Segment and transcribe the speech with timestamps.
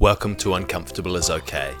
[0.00, 1.72] Welcome to Uncomfortable is Okay,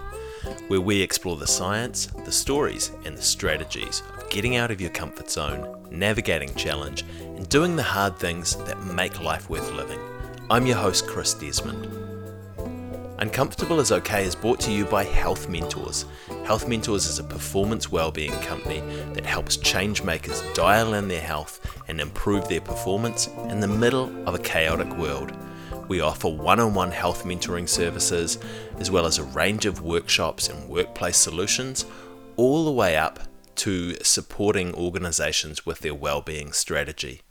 [0.68, 4.90] where we explore the science, the stories, and the strategies of getting out of your
[4.90, 9.98] comfort zone, navigating challenge, and doing the hard things that make life worth living.
[10.50, 11.88] I'm your host, Chris Desmond.
[13.20, 16.04] Uncomfortable is Okay is brought to you by Health Mentors.
[16.44, 18.82] Health Mentors is a performance well-being company
[19.14, 21.58] that helps change makers dial in their health
[21.88, 25.32] and improve their performance in the middle of a chaotic world.
[25.90, 28.38] We offer one on one health mentoring services,
[28.78, 31.84] as well as a range of workshops and workplace solutions,
[32.36, 33.18] all the way up
[33.56, 37.22] to supporting organizations with their well-being strategy.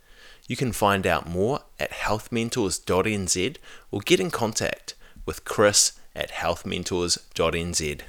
[0.46, 3.58] You can find out more at healthmentors.nz
[3.92, 8.02] or get in contact with Chris at healthmentors.nz.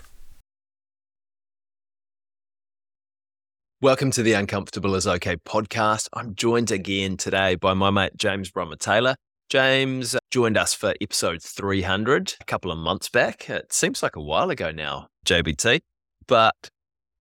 [3.81, 6.09] Welcome to the Uncomfortable is Okay podcast.
[6.13, 9.15] I'm joined again today by my mate James Brummer Taylor.
[9.51, 13.51] James joined us for episode 300 a couple of months back.
[13.51, 15.81] It seems like a while ago now, JBT,
[16.29, 16.71] but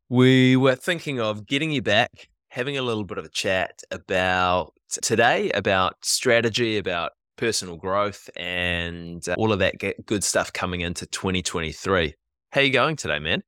[0.09, 4.73] we were thinking of getting you back, having a little bit of a chat about
[5.01, 11.07] today, about strategy, about personal growth, and uh, all of that good stuff coming into
[11.07, 12.13] 2023.
[12.51, 13.41] How you going today, man?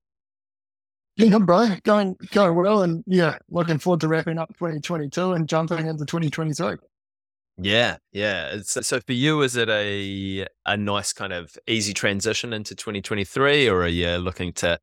[1.17, 5.85] Yeah, bro, going going well, and yeah, looking forward to wrapping up 2022 and jumping
[5.85, 6.77] into 2023.
[7.63, 8.57] Yeah, yeah.
[8.63, 13.83] So for you, is it a a nice kind of easy transition into 2023, or
[13.83, 14.79] are you looking to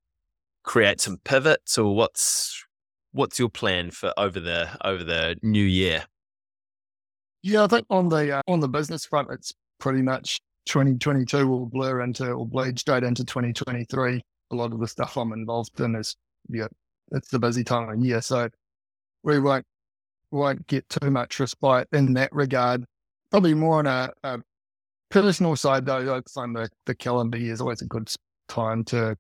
[0.63, 2.65] create some pivots, or what's
[3.11, 6.05] what's your plan for over the over the new year?
[7.43, 11.67] Yeah, I think on the uh, on the business front, it's pretty much 2022 will
[11.67, 14.23] blur into or bleed straight into 2023.
[14.51, 16.15] A lot of the stuff I'm involved in is
[16.49, 16.69] yeah,
[17.11, 18.49] it's the busy time of year, so
[19.25, 19.67] we won't
[20.31, 22.85] won't get too much respite in that regard.
[23.31, 24.39] Probably more on a, a
[25.11, 26.17] personal side, though.
[26.17, 28.11] I find the, the calendar year is always a good
[28.49, 29.17] time to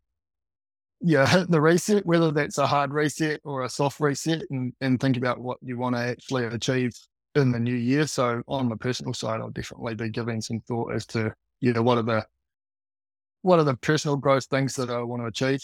[1.00, 5.00] yeah hit the reset, whether that's a hard reset or a soft reset, and, and
[5.00, 6.93] think about what you want to actually achieve
[7.34, 8.06] in the new year.
[8.06, 11.83] So on the personal side, I'll definitely be giving some thought as to you know
[11.83, 12.27] what are the
[13.43, 15.60] what are the personal growth things that I want to achieve.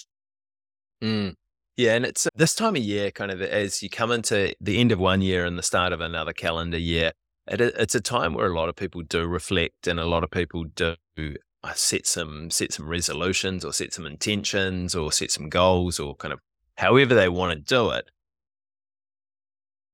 [1.02, 1.34] Mm.
[1.76, 4.92] Yeah, and it's this time of year, kind of as you come into the end
[4.92, 7.12] of one year and the start of another calendar year,
[7.48, 10.30] it, it's a time where a lot of people do reflect and a lot of
[10.30, 15.48] people do uh, set some set some resolutions or set some intentions or set some
[15.48, 16.38] goals or kind of
[16.76, 18.08] however they want to do it,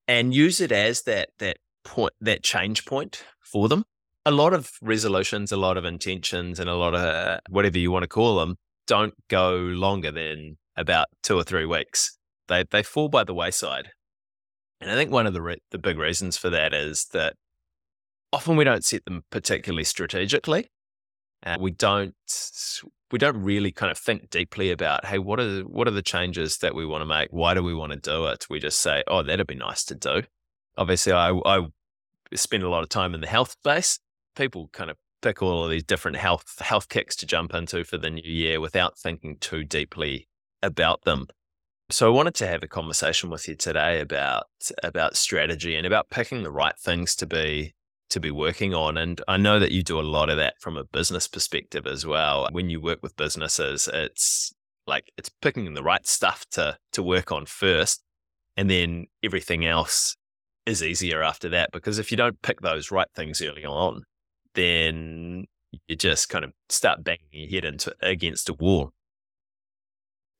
[0.07, 3.85] and use it as that that point that change point for them.
[4.27, 7.91] A lot of resolutions, a lot of intentions, and a lot of uh, whatever you
[7.91, 12.17] want to call them don't go longer than about two or three weeks.
[12.49, 13.91] They they fall by the wayside,
[14.81, 17.35] and I think one of the re- the big reasons for that is that
[18.33, 20.71] often we don't set them particularly strategically.
[21.45, 22.15] Uh, we don't
[23.11, 26.59] we don't really kind of think deeply about hey what are what are the changes
[26.59, 27.29] that we want to make?
[27.31, 28.47] Why do we want to do it?
[28.51, 30.23] We just say oh that'd be nice to do.
[30.77, 31.67] Obviously i i
[32.35, 33.99] spend a lot of time in the health space.
[34.37, 37.99] People kind of pick all of these different health health kicks to jump into for
[37.99, 40.29] the new year without thinking too deeply
[40.63, 41.27] about them.
[41.91, 44.47] So I wanted to have a conversation with you today about
[44.83, 47.75] about strategy and about picking the right things to be
[48.11, 48.97] to be working on.
[48.97, 52.07] And I know that you do a lot of that from a business perspective as
[52.07, 52.49] well.
[52.53, 54.53] When you work with businesses, it's
[54.87, 58.03] like it's picking the right stuff to to work on first,
[58.57, 60.17] and then everything else
[60.67, 61.71] is easier after that.
[61.73, 64.05] Because if you don't pick those right things early on,
[64.55, 65.47] then
[65.89, 68.93] you just kind of start banging your head into against a wall.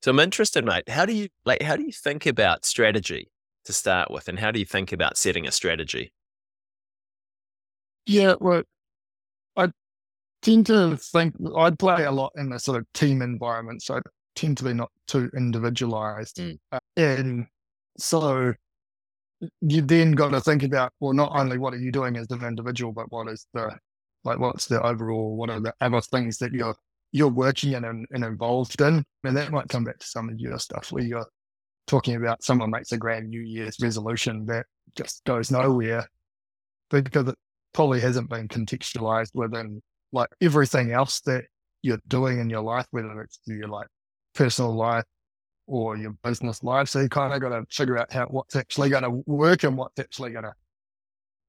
[0.03, 0.89] So I'm interested, mate.
[0.89, 1.61] How do you like?
[1.61, 3.29] How do you think about strategy
[3.65, 6.11] to start with, and how do you think about setting a strategy?
[8.07, 8.63] Yeah, well,
[9.55, 9.69] I
[10.41, 13.99] tend to think I play a lot in a sort of team environment, so I
[14.35, 16.57] tend to be not too individualized, mm.
[16.71, 17.45] uh, and
[17.99, 18.53] so
[19.61, 22.43] you then got to think about well, not only what are you doing as an
[22.43, 23.77] individual, but what is the
[24.23, 26.75] like what's the overall what are the other things that you're
[27.11, 29.03] you're working in and, and involved in.
[29.23, 31.27] And that might come back to some of your stuff where you're
[31.87, 34.65] talking about someone makes a grand New Year's resolution that
[34.95, 36.07] just goes nowhere
[36.89, 37.35] because it
[37.73, 39.81] probably hasn't been contextualized within
[40.11, 41.43] like everything else that
[41.81, 43.87] you're doing in your life, whether it's your like
[44.33, 45.05] personal life
[45.67, 46.89] or your business life.
[46.89, 49.77] So you kind of got to figure out how what's actually going to work and
[49.77, 50.53] what's actually going to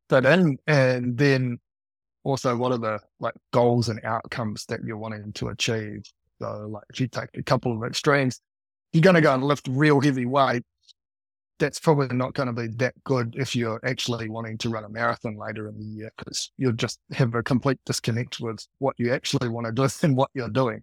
[0.08, 1.58] fit in, and then
[2.24, 6.02] also what are the like goals and outcomes that you're wanting to achieve.
[6.40, 8.40] So like if you take a couple of extremes,
[8.92, 10.62] you're going to go and lift real heavy weight.
[11.58, 14.88] that's probably not going to be that good if you're actually wanting to run a
[14.88, 19.12] marathon later in the year because you'll just have a complete disconnect with what you
[19.12, 20.82] actually want to do and what you're doing.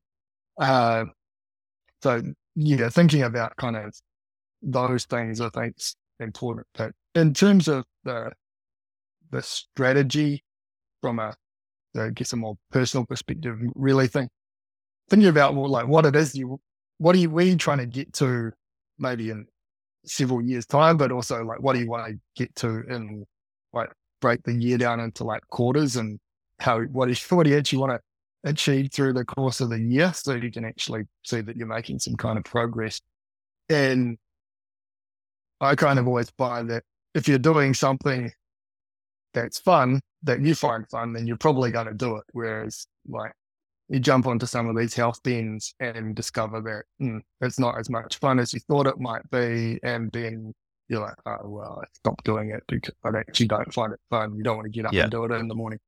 [0.57, 1.05] Uh,
[2.01, 2.21] so
[2.55, 3.93] yeah, thinking about kind of
[4.61, 6.67] those things, I think is important.
[6.73, 8.31] But in terms of the
[9.31, 10.43] the strategy
[11.01, 11.35] from a,
[11.97, 14.29] I guess, a more personal perspective, really think
[15.09, 16.59] thinking about well, like what it is you,
[16.97, 18.51] what are you, where are you trying to get to,
[18.97, 19.45] maybe in
[20.05, 23.25] several years time, but also like what do you want to get to in
[23.73, 23.91] like
[24.21, 26.19] break the year down into like quarters and
[26.59, 27.99] how what is what do you actually want to
[28.49, 31.99] achieve through the course of the year so you can actually see that you're making
[31.99, 33.01] some kind of progress.
[33.69, 34.17] And
[35.61, 38.31] I kind of always buy that if you're doing something
[39.33, 42.23] that's fun, that you find fun, then you're probably going to do it.
[42.33, 43.31] Whereas, like,
[43.89, 47.89] you jump onto some of these health bins and discover that mm, it's not as
[47.89, 49.79] much fun as you thought it might be.
[49.83, 50.53] And then
[50.87, 54.35] you're like, oh, well, I stopped doing it because I actually don't find it fun.
[54.35, 55.03] You don't want to get up yeah.
[55.03, 55.79] and do it in the morning.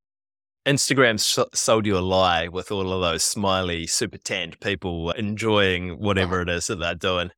[0.66, 1.20] Instagram
[1.56, 6.50] sold you a lie with all of those smiley, super tanned people enjoying whatever it
[6.50, 7.32] is that they're doing.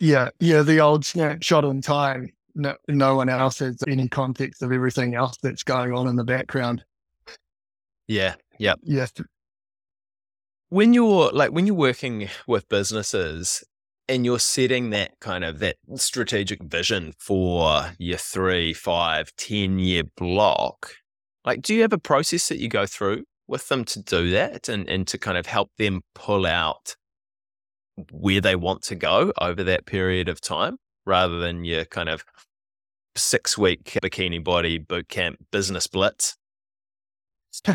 [0.00, 2.32] Yeah, yeah, the old snapshot in time.
[2.58, 6.24] No, no one else has any context of everything else that's going on in the
[6.24, 6.84] background.
[8.08, 9.12] Yeah, yeah, yes.
[10.68, 13.62] When you're like when you're working with businesses
[14.08, 20.02] and you're setting that kind of that strategic vision for your three, five, ten year
[20.16, 20.96] block,
[21.44, 24.68] like, do you have a process that you go through with them to do that
[24.68, 26.96] and, and to kind of help them pull out
[28.10, 30.76] where they want to go over that period of time
[31.06, 32.24] rather than your kind of
[33.18, 36.36] six week bikini body boot camp business blitz?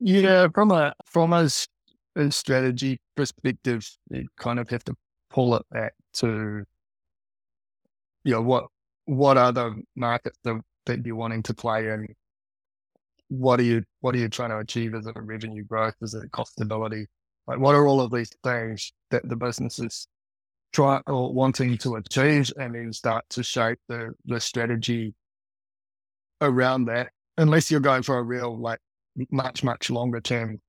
[0.00, 1.48] yeah, from a from a,
[2.16, 4.94] a, strategy perspective, you kind of have to
[5.30, 6.64] pull it back to
[8.24, 8.66] you know what
[9.06, 12.06] what are the markets that that you're wanting to play in?
[13.28, 14.94] What are you what are you trying to achieve?
[14.94, 15.94] Is it revenue growth?
[16.02, 17.06] Is it cost stability?
[17.46, 20.06] Like what are all of these things that the businesses
[20.72, 25.14] try or wanting to achieve and then start to shape the the strategy
[26.40, 27.10] around that.
[27.38, 28.80] Unless you're going for a real like
[29.30, 30.60] much, much longer term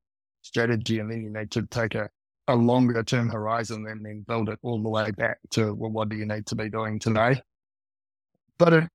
[0.41, 2.09] strategy and then you need to take a,
[2.47, 6.09] a longer term horizon and then build it all the way back to well, what
[6.09, 7.41] do you need to be doing today?
[8.57, 8.89] But it,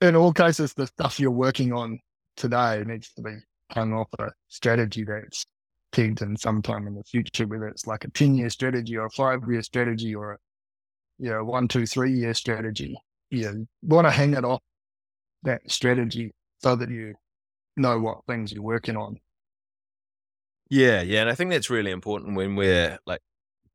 [0.00, 2.00] in all cases, the stuff you're working on
[2.36, 3.36] today needs to be
[3.70, 5.46] hung off a strategy that's
[5.92, 9.10] pegged in sometime in the future, whether it's like a 10 year strategy or a
[9.10, 10.38] five year strategy or a
[11.18, 12.96] you know, one, two, three year strategy.
[13.30, 14.60] You want to hang it off
[15.44, 17.14] that strategy so that you
[17.76, 19.18] know what things you're working on.
[20.68, 21.20] Yeah, yeah.
[21.20, 23.20] And I think that's really important when we're like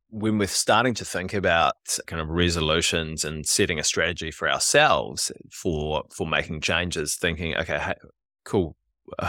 [0.10, 1.75] when we're starting to think about
[2.06, 7.80] kind of resolutions and setting a strategy for ourselves for for making changes, thinking, okay,
[7.80, 7.96] hey,
[8.44, 8.75] cool,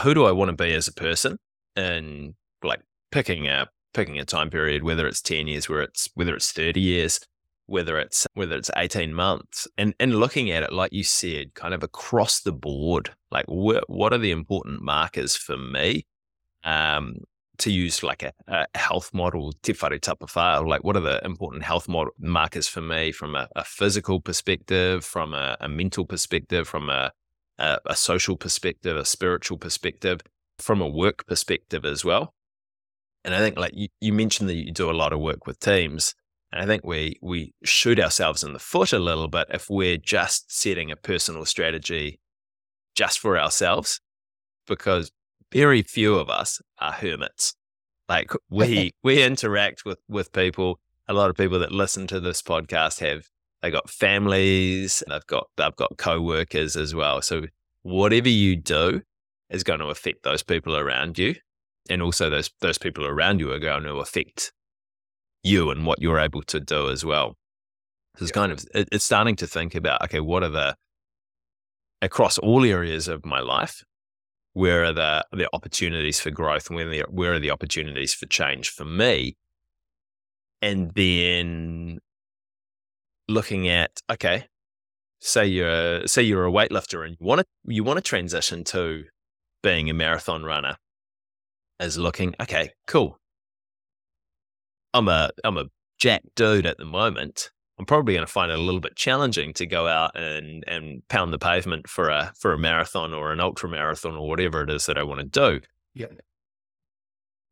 [0.03, 1.39] who do I want to be as a person,
[1.77, 6.35] and like picking a picking a time period, whether it's ten years, whether it's whether
[6.35, 7.21] it's thirty years,
[7.67, 11.75] whether it's whether it's eighteen months, and and looking at it like you said, kind
[11.75, 16.07] of across the board, like wh- what are the important markers for me,
[16.65, 17.17] um,
[17.59, 21.63] to use like a, a health model, te whare tapawhā, like what are the important
[21.65, 26.67] health model markers for me from a, a physical perspective, from a, a mental perspective,
[26.67, 27.11] from a,
[27.59, 30.21] a, social perspective, a spiritual perspective,
[30.59, 32.35] from a work perspective as well.
[33.25, 35.61] And I think like you, you mentioned that you do a lot of work with
[35.61, 36.15] teams.
[36.53, 39.99] And I think we we shoot ourselves in the foot a little bit if we're
[39.99, 42.21] just setting a personal strategy
[42.95, 44.01] just for ourselves,
[44.67, 45.11] because
[45.53, 47.55] very few of us are hermits.
[48.09, 50.81] Like we we interact with with people.
[51.11, 53.29] A lot of people that listen to this podcast have
[53.63, 57.21] they got families, they've got they've got co-workers as well.
[57.23, 57.43] So
[57.83, 59.03] whatever you do
[59.51, 61.35] is going to affect those people around you.
[61.89, 64.53] And also those those people around you are going to affect
[65.43, 67.37] you and what you're able to do as well.
[68.17, 68.35] So it's yeah.
[68.35, 70.77] kind of it, it's starting to think about okay, what are the
[72.03, 73.83] across all areas of my life,
[74.53, 78.27] where are the the opportunities for growth and where, the, where are the opportunities for
[78.27, 79.37] change for me
[80.61, 81.99] and then
[83.29, 84.47] looking at okay
[85.21, 89.05] say you're say you're a weightlifter and you want to you want to transition to
[89.63, 90.77] being a marathon runner
[91.81, 93.19] as looking okay cool
[94.95, 95.67] i'm a i'm a
[95.99, 99.53] jack dude at the moment I'm probably going to find it a little bit challenging
[99.55, 103.39] to go out and and pound the pavement for a for a marathon or an
[103.39, 105.61] ultra marathon or whatever it is that I want to do.
[105.95, 106.07] Yeah.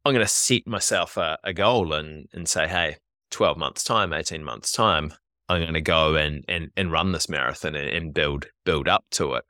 [0.04, 2.96] I'm going to set myself a, a goal and and say, hey,
[3.30, 5.12] 12 months time, 18 months time,
[5.48, 9.04] I'm going to go and, and, and run this marathon and, and build, build up
[9.12, 9.44] to it.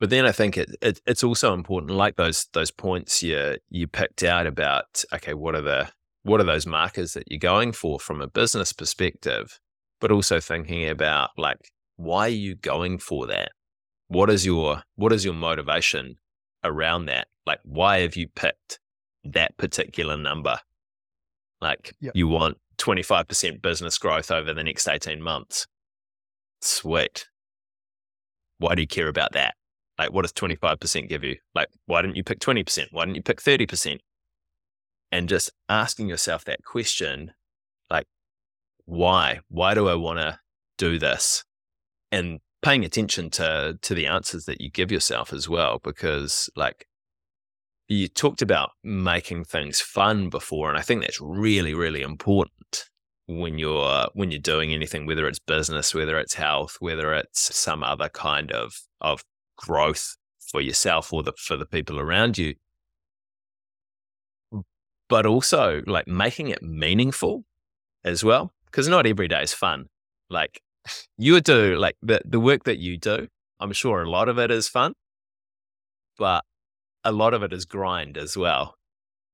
[0.00, 3.86] But then I think it, it, it's also important, like those those points you you
[3.86, 5.04] picked out about.
[5.12, 5.90] Okay, what are the
[6.22, 9.60] what are those markers that you're going for from a business perspective?
[10.00, 13.52] But also thinking about like why are you going for that?
[14.08, 16.16] What is your what is your motivation
[16.64, 17.28] around that?
[17.44, 18.80] Like why have you picked
[19.24, 20.56] that particular number?
[21.60, 22.12] Like yep.
[22.14, 25.66] you want 25% business growth over the next 18 months.
[26.62, 27.26] Sweet.
[28.56, 29.54] Why do you care about that?
[30.00, 31.36] Like, what does 25% give you?
[31.54, 32.86] Like, why didn't you pick 20%?
[32.90, 33.98] Why didn't you pick 30%?
[35.12, 37.32] And just asking yourself that question,
[37.90, 38.06] like,
[38.86, 39.40] why?
[39.48, 40.38] Why do I want to
[40.78, 41.44] do this?
[42.10, 46.86] And paying attention to to the answers that you give yourself as well, because like
[47.86, 52.88] you talked about making things fun before, and I think that's really, really important
[53.26, 57.82] when you're when you're doing anything, whether it's business, whether it's health, whether it's some
[57.82, 59.22] other kind of of
[59.60, 60.16] growth
[60.50, 62.54] for yourself or the, for the people around you.
[65.08, 67.44] But also like making it meaningful
[68.04, 69.86] as well, because not every day is fun.
[70.28, 70.60] Like
[71.18, 73.26] you do like the, the work that you do,
[73.58, 74.94] I'm sure a lot of it is fun,
[76.18, 76.44] but
[77.04, 78.76] a lot of it is grind as well.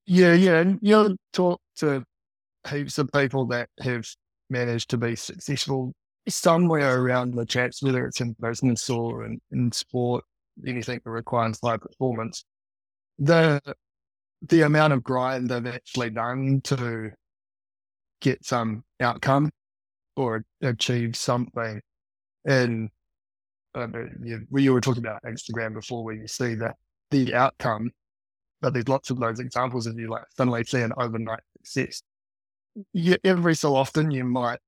[0.06, 0.60] Yeah, yeah.
[0.60, 2.04] And you'll talk to
[2.68, 4.06] heaps of people that have
[4.48, 5.92] managed to be successful
[6.28, 10.24] somewhere around the chats, whether it's in business or in, in sport,
[10.66, 12.44] anything that requires high performance,
[13.18, 13.60] the
[14.48, 17.10] the amount of grind they've actually done to
[18.20, 19.50] get some outcome
[20.14, 21.80] or achieve something.
[22.44, 22.90] And
[23.74, 23.88] uh,
[24.22, 26.72] you, you were talking about Instagram before, where you see the
[27.10, 27.90] the outcome,
[28.60, 32.02] but there's lots of those examples of you like suddenly see an overnight success.
[32.92, 34.58] You, every so often, you might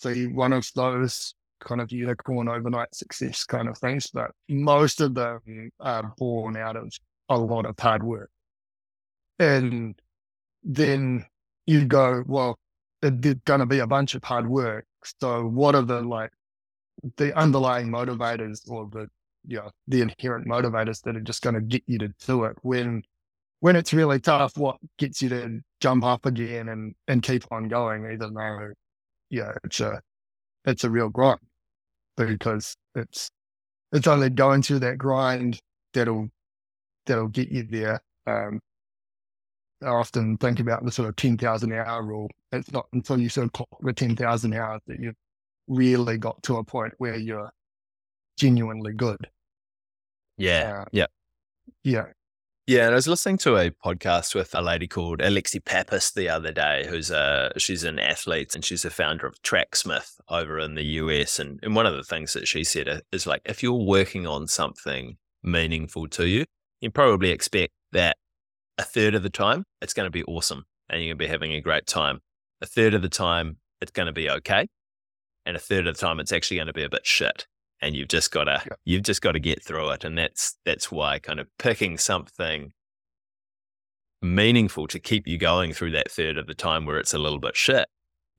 [0.00, 5.14] see one of those kind of unicorn overnight success kind of things, but most of
[5.14, 5.68] them mm.
[5.80, 6.92] are born out of
[7.28, 8.30] a lot of hard work.
[9.38, 9.94] And
[10.62, 11.26] then
[11.66, 12.58] you go, well,
[13.02, 14.86] there's going to be a bunch of hard work.
[15.20, 16.30] So what are the like
[17.16, 19.08] the underlying motivators or the
[19.46, 22.56] you know, the inherent motivators that are just going to get you to do it
[22.62, 23.02] when
[23.60, 27.68] when it's really tough what gets you to jump up again and and keep on
[27.68, 28.72] going even though
[29.34, 30.00] yeah, it's a
[30.64, 31.40] it's a real grind
[32.16, 33.30] because it's
[33.92, 35.58] it's only going through that grind
[35.92, 36.28] that'll
[37.06, 38.00] that'll get you there.
[38.26, 38.60] Um,
[39.82, 42.30] I often think about the sort of ten thousand hour rule.
[42.52, 45.16] It's not until you sort of clock the ten thousand hours that you've
[45.66, 47.50] really got to a point where you're
[48.38, 49.28] genuinely good.
[50.36, 50.82] Yeah.
[50.82, 51.06] Uh, yeah.
[51.82, 52.06] Yeah.
[52.66, 56.30] Yeah, and I was listening to a podcast with a lady called Alexi Pappas the
[56.30, 60.74] other day, who's a she's an athlete and she's a founder of Tracksmith over in
[60.74, 61.38] the US.
[61.38, 64.46] And, and one of the things that she said is like, if you're working on
[64.46, 66.46] something meaningful to you,
[66.80, 68.16] you probably expect that
[68.78, 71.28] a third of the time it's going to be awesome and you're going to be
[71.28, 72.20] having a great time.
[72.62, 74.68] A third of the time it's going to be okay,
[75.44, 77.46] and a third of the time it's actually going to be a bit shit
[77.84, 78.76] and you've just got to yeah.
[78.84, 82.72] you've just got to get through it and that's that's why kind of picking something
[84.22, 87.38] meaningful to keep you going through that third of the time where it's a little
[87.38, 87.86] bit shit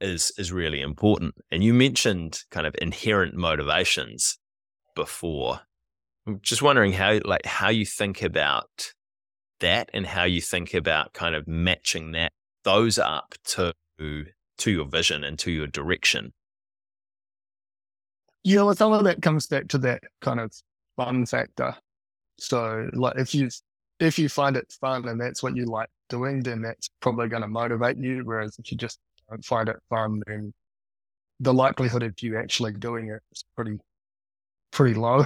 [0.01, 1.35] is is really important.
[1.51, 4.37] And you mentioned kind of inherent motivations
[4.95, 5.61] before.
[6.27, 8.93] I'm just wondering how like how you think about
[9.59, 12.33] that and how you think about kind of matching that
[12.63, 16.33] those up to to your vision and to your direction
[18.45, 20.53] you know, some of that comes back to that kind of
[20.97, 21.75] fun factor.
[22.39, 23.49] So, like, if you
[23.99, 27.41] if you find it fun and that's what you like doing, then that's probably going
[27.41, 28.21] to motivate you.
[28.23, 28.99] Whereas if you just
[29.29, 30.53] don't find it fun, then
[31.39, 33.79] the likelihood of you actually doing it is pretty
[34.71, 35.25] pretty low,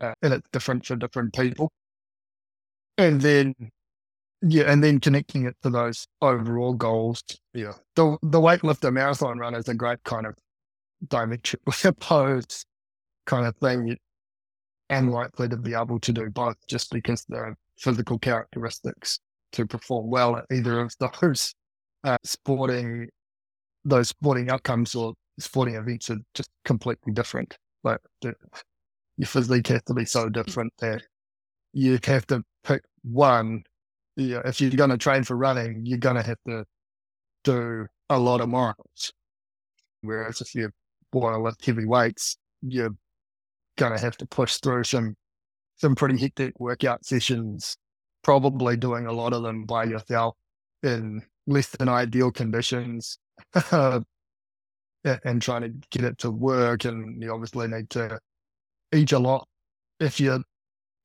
[0.00, 1.70] uh, and it's different for different people.
[2.98, 3.54] And then,
[4.42, 7.22] yeah, and then connecting it to those overall goals.
[7.54, 10.36] Yeah, the the weightlifter marathon run is a great kind of
[11.08, 12.66] diametrically opposed
[13.26, 13.96] kind of thing,
[14.90, 19.18] and likely to be able to do both just because there physical characteristics
[19.52, 21.54] to perform well at either of those
[22.04, 23.08] uh, sporting
[23.84, 27.56] those sporting outcomes or sporting events are just completely different.
[27.82, 28.34] Like the,
[29.16, 31.02] your physique has to be so different that
[31.72, 33.62] you have to pick one.
[34.16, 36.64] Yeah, if you're going to train for running, you're going to have to
[37.42, 39.12] do a lot of miles.
[40.02, 40.70] Whereas if you
[41.20, 42.94] want to lift heavy weights, you're
[43.76, 45.16] gonna have to push through some
[45.76, 47.76] some pretty hectic workout sessions,
[48.22, 50.36] probably doing a lot of them by yourself
[50.82, 53.18] in less than ideal conditions.
[55.04, 56.84] and trying to get it to work.
[56.84, 58.18] And you obviously need to
[58.92, 59.46] eat a lot
[60.00, 60.42] if you're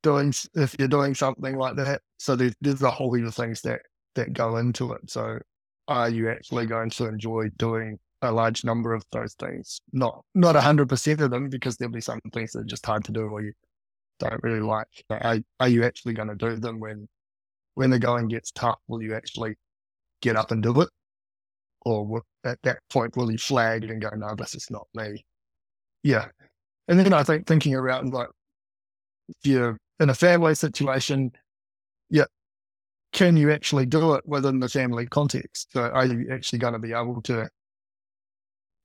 [0.04, 2.02] doing if you're doing something like that.
[2.18, 3.82] So there's, there's a whole heap of things that
[4.16, 5.10] that go into it.
[5.10, 5.40] So
[5.88, 9.82] are you actually going to enjoy doing a large number of those things?
[9.94, 13.04] Not not hundred percent of them because there'll be some things that are just hard
[13.06, 13.54] to do or you
[14.20, 14.88] don't really like.
[15.10, 17.08] Are, are you actually going to do them when
[17.76, 18.80] when the going gets tough?
[18.88, 19.56] Will you actually
[20.22, 20.90] get up and do it?
[21.86, 25.24] Or at that point, will you flag and go, no, this is not me?
[26.04, 26.26] Yeah.
[26.88, 28.28] And then I think thinking around like,
[29.30, 31.32] if you're in a family situation,
[32.10, 32.26] yeah,
[33.14, 35.72] can you actually do it within the family context?
[35.72, 37.48] So are you actually going to be able to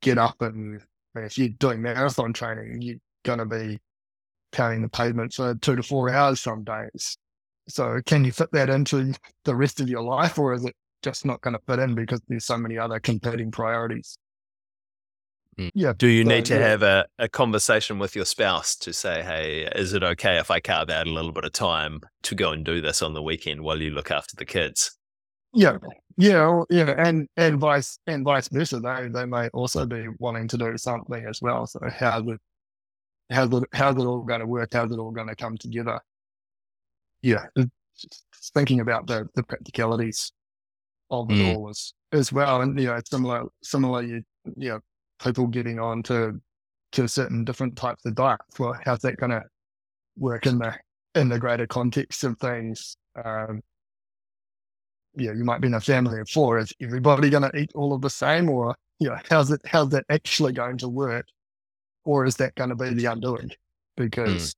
[0.05, 0.81] get up and
[1.15, 3.79] if you're doing marathon training, you're going to be
[4.51, 7.17] pounding the pavement for two to four hours some days.
[7.67, 11.25] So can you fit that into the rest of your life or is it just
[11.25, 14.17] not going to fit in because there's so many other competing priorities?
[15.57, 15.71] Mm.
[15.73, 15.93] Yeah.
[15.97, 16.67] Do you so, need to yeah.
[16.67, 20.59] have a, a conversation with your spouse to say, hey, is it okay if I
[20.59, 23.61] carve out a little bit of time to go and do this on the weekend
[23.61, 24.94] while you look after the kids?
[25.55, 25.77] Yeah.
[26.17, 28.79] Yeah, yeah, and and vice and vice versa.
[28.79, 31.67] They they may also be wanting to do something as well.
[31.67, 32.39] So how's it
[33.29, 34.69] how's it how's it all going to work?
[34.73, 35.99] How's it all going to come together?
[37.21, 37.47] Yeah,
[38.53, 40.31] thinking about the the practicalities
[41.11, 41.55] of it mm.
[41.55, 44.23] all as as well, and you know, similar similar you
[44.55, 44.79] you know
[45.21, 46.39] people getting on to
[46.93, 48.57] to certain different types of diets.
[48.57, 49.43] Well, how's that going to
[50.17, 50.75] work in the
[51.13, 52.95] in the greater context of things?
[53.21, 53.61] Um,
[55.17, 56.59] yeah, you might be in a family of four.
[56.59, 59.89] Is everybody going to eat all of the same, or you know, how's it how's
[59.89, 61.25] that actually going to work,
[62.03, 63.51] or is that going to be the undoing?
[63.97, 64.55] Because mm.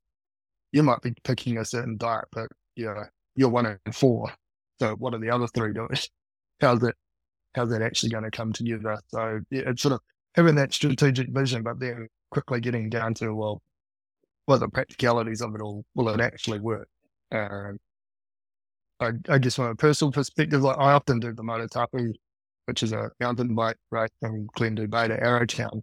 [0.72, 4.32] you might be picking a certain diet, but you know, you're one in four.
[4.80, 5.90] So what are the other three doing?
[6.60, 6.96] How's it
[7.54, 9.00] how's that actually going to come together?
[9.10, 10.00] So yeah, it's sort of
[10.36, 13.62] having that strategic vision, but then quickly getting down to well,
[14.46, 15.86] what are the practicalities of it all?
[15.96, 16.88] Will it actually work?
[17.32, 17.78] Um,
[19.00, 22.14] I, I guess from a personal perspective, like I often do the Motatapu,
[22.66, 25.82] which is a mountain bike race from Glendhu Bay to Arrowtown.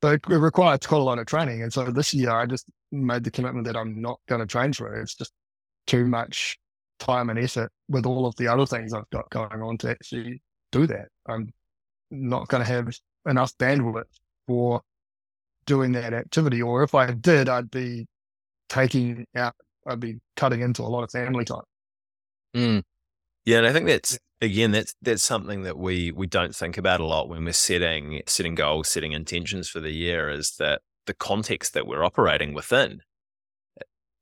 [0.00, 1.62] But it requires quite a lot of training.
[1.62, 4.72] And so this year I just made the commitment that I'm not going to train
[4.72, 5.02] for it.
[5.02, 5.32] It's just
[5.86, 6.58] too much
[6.98, 10.42] time and effort with all of the other things I've got going on to actually
[10.72, 11.08] do that.
[11.26, 11.52] I'm
[12.10, 12.88] not going to have
[13.28, 14.04] enough bandwidth
[14.46, 14.82] for
[15.66, 16.62] doing that activity.
[16.62, 18.06] Or if I did, I'd be
[18.68, 19.54] taking out,
[19.86, 21.62] I'd be cutting into a lot of family time.
[22.54, 22.82] Mm.
[23.44, 27.00] Yeah, and I think that's again that's that's something that we we don't think about
[27.00, 30.30] a lot when we're setting setting goals, setting intentions for the year.
[30.30, 33.00] Is that the context that we're operating within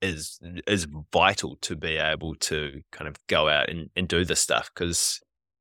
[0.00, 4.40] is is vital to be able to kind of go out and, and do this
[4.40, 5.20] stuff because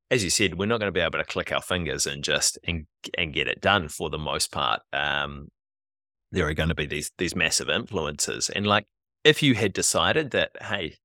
[0.10, 2.58] as you said, we're not going to be able to click our fingers and just
[2.64, 2.86] and
[3.18, 4.82] and get it done for the most part.
[4.94, 5.50] Um,
[6.32, 8.86] there are going to be these these massive influences, and like
[9.24, 10.96] if you had decided that, hey,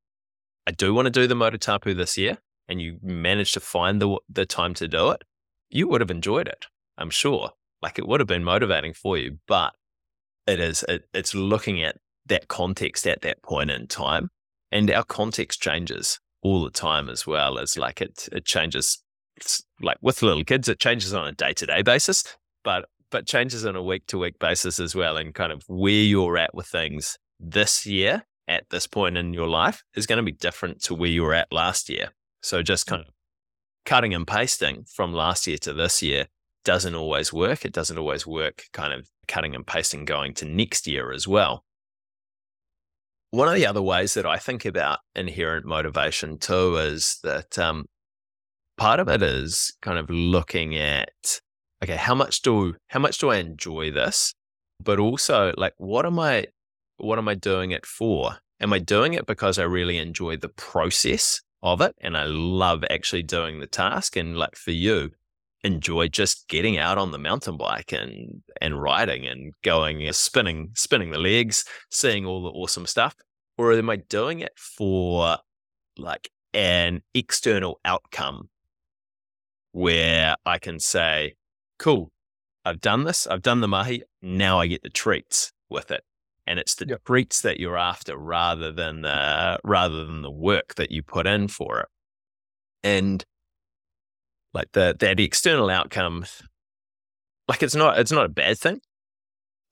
[0.66, 4.18] I do want to do the Motatapu this year, and you managed to find the
[4.29, 5.22] the time to do it,
[5.70, 6.66] you would have enjoyed it.
[6.96, 7.51] I'm sure.
[7.81, 9.72] Like it would have been motivating for you, but
[10.46, 11.96] it is it, it's looking at
[12.27, 14.29] that context at that point in time,
[14.70, 17.59] and our context changes all the time as well.
[17.59, 19.03] As like it it changes.
[19.81, 22.25] like with little kids, it changes on a day to day basis,
[22.62, 25.92] but but changes on a week to week basis as well, and kind of where
[25.92, 30.22] you're at with things this year at this point in your life is going to
[30.22, 32.11] be different to where you were at last year.
[32.42, 33.09] So just kind of
[33.85, 36.26] cutting and pasting from last year to this year
[36.64, 37.64] doesn't always work.
[37.64, 41.64] It doesn't always work kind of cutting and pasting going to next year as well.
[43.31, 47.87] One of the other ways that I think about inherent motivation too is that um,
[48.76, 51.40] part of it is kind of looking at
[51.83, 54.35] okay, how much do how much do I enjoy this,
[54.81, 56.46] but also like what am I
[57.02, 58.38] what am I doing it for?
[58.60, 62.84] Am I doing it because I really enjoy the process of it and I love
[62.90, 64.16] actually doing the task?
[64.16, 65.10] And like for you,
[65.64, 70.70] enjoy just getting out on the mountain bike and and riding and going uh, spinning
[70.74, 73.16] spinning the legs, seeing all the awesome stuff?
[73.58, 75.38] Or am I doing it for
[75.98, 78.48] like an external outcome
[79.72, 81.34] where I can say,
[81.78, 82.12] cool,
[82.64, 86.04] I've done this, I've done the mahi, now I get the treats with it
[86.46, 87.05] and it's the yep.
[87.05, 91.48] treats that you're after rather than the rather than the work that you put in
[91.48, 91.88] for it
[92.83, 93.24] and
[94.55, 96.24] like the that external outcome
[97.48, 98.81] like it's not it's not a bad thing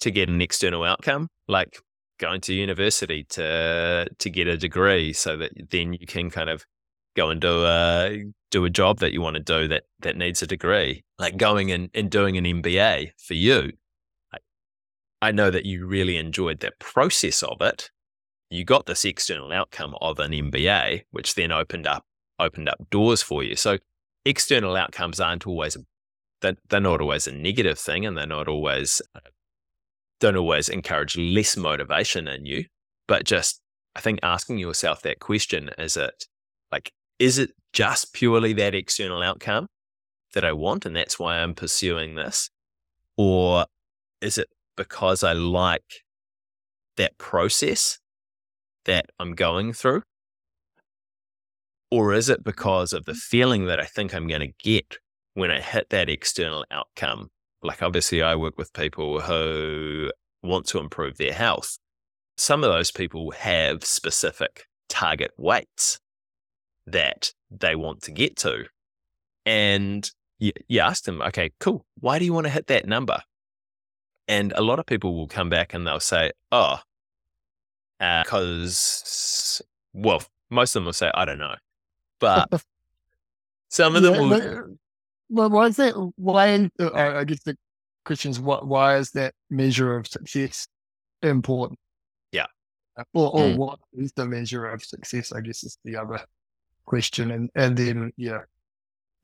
[0.00, 1.80] to get an external outcome like
[2.18, 6.64] going to university to to get a degree so that then you can kind of
[7.16, 10.42] go and do a do a job that you want to do that that needs
[10.42, 11.04] a degree.
[11.18, 13.72] Like going and, and doing an MBA for you.
[15.22, 17.90] I, know that you really enjoyed the process of it.
[18.50, 22.04] You got this external outcome of an MBA, which then opened up
[22.38, 23.54] opened up doors for you.
[23.54, 23.78] So
[24.24, 25.76] external outcomes aren't always
[26.40, 29.02] they're, they're not always a negative thing, and they're not always
[30.20, 32.64] don't always encourage less motivation in you.
[33.06, 33.61] But just
[33.94, 36.26] I think asking yourself that question is it
[36.72, 39.66] like is it just purely that external outcome
[40.35, 42.50] that I want, and that's why I'm pursuing this,
[43.16, 43.66] or
[44.20, 44.48] is it
[44.80, 46.04] because I like
[46.96, 47.98] that process
[48.86, 50.00] that I'm going through?
[51.90, 54.96] Or is it because of the feeling that I think I'm going to get
[55.34, 57.28] when I hit that external outcome?
[57.62, 60.10] Like, obviously, I work with people who
[60.42, 61.76] want to improve their health.
[62.38, 65.98] Some of those people have specific target weights
[66.86, 68.64] that they want to get to.
[69.44, 71.84] And you, you ask them, okay, cool.
[71.98, 73.20] Why do you want to hit that number?
[74.30, 76.78] And a lot of people will come back and they'll say, oh,
[77.98, 81.56] because, uh, well, most of them will say, I don't know.
[82.20, 82.48] But
[83.70, 84.76] some of them yeah, will.
[85.30, 86.12] Well, why is that?
[86.14, 87.58] Why, uh, I guess the
[88.04, 90.68] question is, what, why is that measure of success
[91.22, 91.80] important?
[92.30, 92.46] Yeah.
[93.12, 93.56] Or, or mm.
[93.56, 95.32] what is the measure of success?
[95.32, 96.20] I guess is the other
[96.84, 97.32] question.
[97.32, 98.42] And, and then, yeah.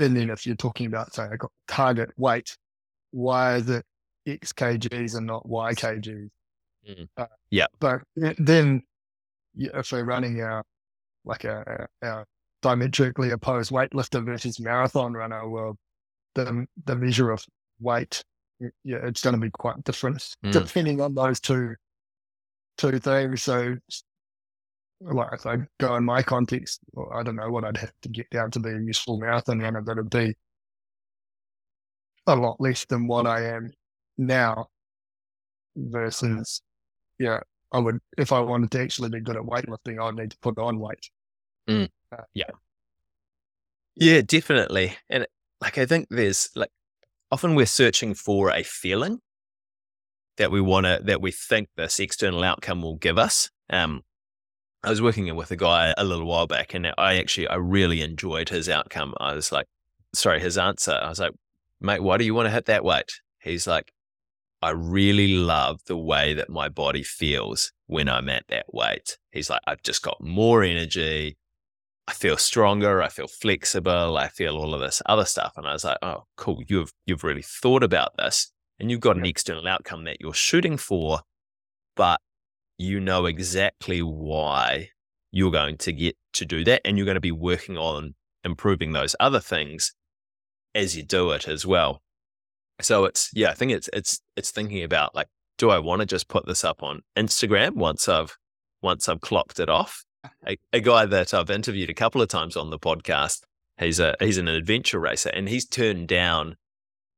[0.01, 2.57] And then if you're talking about, say, I got target weight,
[3.13, 3.85] why is it
[4.27, 6.31] X kgs and not Y kgs?
[6.89, 7.09] Mm.
[7.17, 7.67] Uh, yeah.
[7.81, 8.83] But then
[9.57, 10.63] if we're running our,
[11.25, 12.27] like a, our
[12.63, 15.77] diametrically opposed weightlifter versus marathon runner, well,
[16.35, 17.45] the, the measure of
[17.81, 18.23] weight,
[18.85, 20.53] yeah, it's going to be quite different mm.
[20.53, 21.75] depending on those two,
[22.79, 23.43] two things.
[23.43, 23.77] So
[25.01, 28.09] like if I go in my context, well, I don't know what I'd have to
[28.09, 30.35] get down to be a useful marathon runner, it'd be
[32.27, 33.73] a lot less than what I am
[34.19, 34.69] now
[35.77, 36.63] versus,
[37.19, 37.41] yeah,
[37.73, 40.59] I would, if I wanted to actually be good at weightlifting, I'd need to put
[40.59, 41.11] on weight.
[41.69, 41.89] Mm.
[42.13, 42.51] Uh, yeah.
[43.97, 44.95] Yeah, definitely.
[45.09, 45.27] And
[45.61, 46.71] like, I think there's like,
[47.33, 49.21] often we're searching for a feeling
[50.37, 53.51] that we want to, that we think this external outcome will give us.
[53.71, 54.03] Um,
[54.83, 58.03] I was working with a guy a little while back, and I actually I really
[58.03, 59.15] enjoyed his outcome.
[59.19, 59.67] I was like,
[60.15, 60.93] sorry, his answer.
[60.93, 61.33] I was like,
[61.81, 63.21] mate, why do you want to hit that weight?
[63.41, 63.93] He's like,
[64.63, 69.19] I really love the way that my body feels when I'm at that weight.
[69.31, 71.37] He's like, I've just got more energy.
[72.09, 73.03] I feel stronger.
[73.03, 74.17] I feel flexible.
[74.17, 75.53] I feel all of this other stuff.
[75.57, 76.63] And I was like, oh, cool.
[76.69, 80.77] You've you've really thought about this, and you've got an external outcome that you're shooting
[80.77, 81.21] for,
[81.95, 82.21] but
[82.79, 84.91] you know exactly why
[85.33, 86.81] you're going to get to do that.
[86.85, 88.15] And you're going to be working on
[88.45, 89.93] improving those other things
[90.75, 92.01] as you do it as well.
[92.81, 96.07] So it's, yeah, I think it's, it's, it's thinking about like, do I want to
[96.07, 98.37] just put this up on Instagram once I've,
[98.83, 100.05] once I've clocked it off?
[100.25, 100.53] Uh-huh.
[100.73, 103.41] A, a guy that I've interviewed a couple of times on the podcast,
[103.79, 106.57] he's a, he's an adventure racer and he's turned down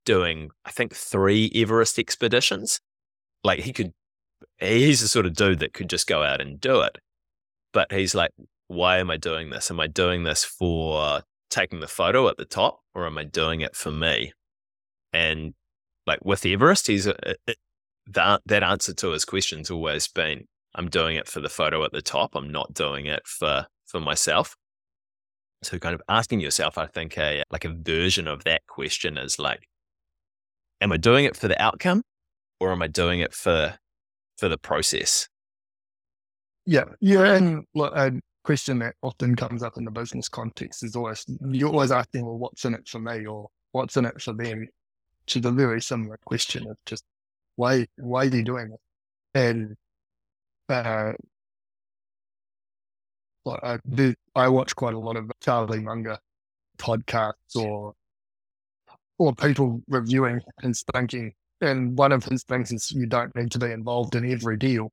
[0.05, 2.81] doing, I think, three Everest expeditions.
[3.42, 3.92] Like he could
[4.59, 6.99] he's the sort of dude that could just go out and do it.
[7.73, 8.31] But he's like,
[8.66, 9.71] why am I doing this?
[9.71, 13.61] Am I doing this for taking the photo at the top or am I doing
[13.61, 14.33] it for me?
[15.12, 15.55] And
[16.07, 17.53] like with Everest, he's uh, uh,
[18.07, 20.44] that, that answer to his question's always been,
[20.75, 22.35] I'm doing it for the photo at the top.
[22.35, 24.57] I'm not doing it for, for myself.
[25.62, 29.38] So kind of asking yourself, I think a, like a version of that question is
[29.38, 29.61] like,
[30.81, 32.03] am I doing it for the outcome
[32.61, 33.79] or am I doing it for
[34.38, 35.29] for the process.
[36.64, 38.12] Yeah, yeah, and look, a
[38.44, 42.38] question that often comes up in the business context is always you're always asking, well,
[42.38, 44.66] what's in it for me, or what's in it for them?
[45.37, 47.05] Is a very similar question of just
[47.57, 48.81] why why are you doing it?
[49.35, 49.77] And
[50.69, 51.12] uh,
[53.47, 56.19] I, do, I watch quite a lot of Charlie Munger
[56.79, 57.95] podcasts or
[59.19, 63.59] or people reviewing and thinking and one of his things is you don't need to
[63.59, 64.93] be involved in every deal.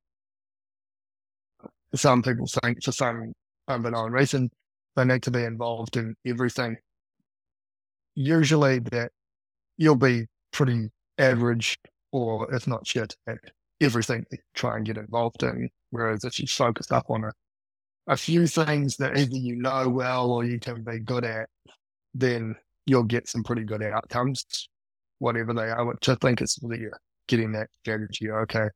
[1.93, 3.34] Some people think for some
[3.67, 4.50] unknown reason,
[4.95, 6.78] they need to be involved in everything.
[8.15, 9.12] Usually that
[9.77, 11.77] you'll be pretty average
[12.11, 13.38] or if not shit at
[13.81, 15.69] everything you try and get involved in.
[15.89, 17.31] Whereas if you focus up on a,
[18.07, 21.49] a few things that either you know well or you can be good at,
[22.13, 24.69] then you'll get some pretty good outcomes
[25.19, 26.88] whatever they are, which I think is really
[27.27, 28.29] getting that strategy.
[28.29, 28.69] Okay.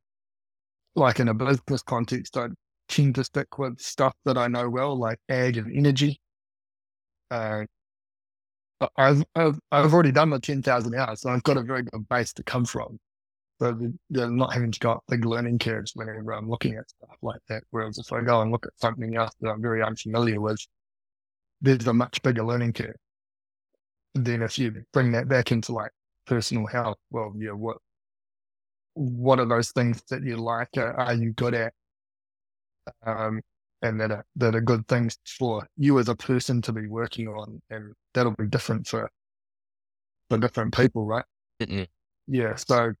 [0.94, 2.48] Like in a business context, I
[2.88, 6.20] tend to stick with stuff that I know well, like ag and energy.
[7.30, 7.64] Uh,
[8.96, 12.32] I've, I've, I've already done my 10,000 hours, so I've got a very good base
[12.34, 12.98] to come from.
[13.60, 13.76] So
[14.10, 17.40] they're not having to go up big learning curves whenever I'm looking at stuff like
[17.48, 17.64] that.
[17.70, 20.60] Whereas if I go and look at something else that I'm very unfamiliar with,
[21.62, 22.96] there's a much bigger learning curve.
[24.14, 25.90] And then if you bring that back into like
[26.24, 27.78] personal health, well, yeah, what
[28.94, 30.68] what are those things that you like?
[30.76, 31.72] Uh, are you good at?
[33.02, 33.40] Um,
[33.82, 37.28] and that are, that are good things for you as a person to be working
[37.28, 37.60] on.
[37.70, 39.10] And that'll be different for,
[40.28, 41.24] for different people, right?
[41.60, 41.86] Mm-mm.
[42.26, 42.56] Yeah.
[42.56, 42.92] So,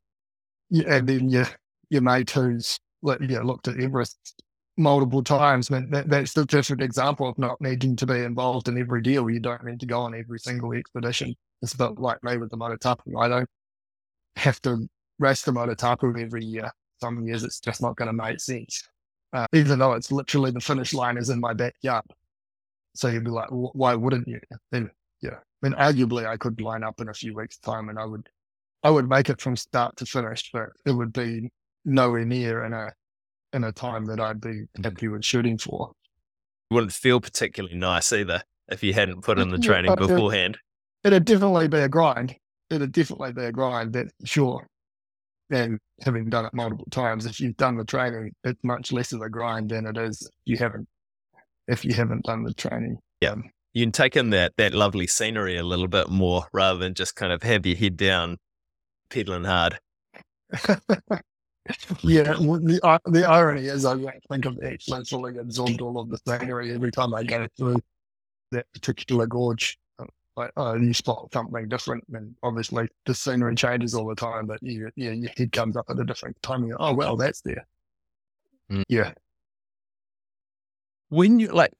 [0.70, 1.46] yeah, and then your,
[1.90, 4.42] your mate who's yeah, looked at Everest
[4.76, 5.70] multiple times.
[5.70, 9.02] I mean, that, that's just an example of not needing to be involved in every
[9.02, 9.28] deal.
[9.28, 11.34] You don't need to go on every single expedition.
[11.62, 13.20] It's about like me with the Motatapu.
[13.20, 13.48] I don't
[14.36, 14.88] have to
[15.18, 16.70] race the Motatapu every year.
[17.00, 18.88] Some years it's just not going to make sense
[19.32, 22.04] uh, even though it's literally the finish line is in my backyard.
[22.94, 24.40] So you'd be like, why wouldn't you?
[24.72, 24.90] Then,
[25.22, 28.04] yeah, I mean, arguably I could line up in a few weeks' time and I
[28.04, 28.28] would,
[28.82, 31.50] I would make it from start to finish, but it would be
[31.84, 32.92] nowhere near in a,
[33.52, 35.92] in a time that I'd be happy with shooting for.
[36.70, 40.58] It wouldn't feel particularly nice either if you hadn't put in the training beforehand.
[41.04, 42.36] It'd definitely be a grind.
[42.68, 44.66] It'd definitely be a grind, that's sure
[45.50, 49.20] and having done it multiple times, if you've done the training, it's much less of
[49.22, 50.88] a grind than it is you haven't
[51.68, 52.98] if you haven't done the training.
[53.20, 53.36] Yeah.
[53.72, 57.14] You can take in that that lovely scenery a little bit more rather than just
[57.14, 58.38] kind of have your head down
[59.10, 59.78] pedaling hard.
[62.02, 63.96] yeah, the, uh, the irony is I
[64.28, 67.80] think of actually absorbed all of the scenery every time I go through
[68.50, 69.78] that particular gorge
[70.36, 72.04] like, oh, you spot something different.
[72.12, 75.86] And obviously the scenery changes all the time, but you, yeah, your head comes up
[75.88, 76.64] at a different time.
[76.64, 77.66] And oh, well, that's there.
[78.70, 78.84] Mm.
[78.88, 79.12] Yeah.
[81.08, 81.72] When you like,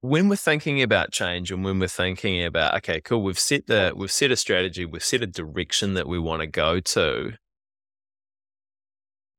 [0.00, 3.92] when we're thinking about change and when we're thinking about, okay, cool, we've set the,
[3.96, 7.32] we've set a strategy, we've set a direction that we want to go to.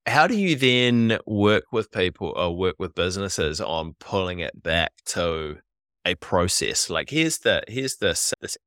[0.08, 4.91] How do you then work with people or work with businesses on pulling it back
[5.06, 5.58] to
[6.05, 6.89] a process.
[6.89, 8.57] Like here's the here's this this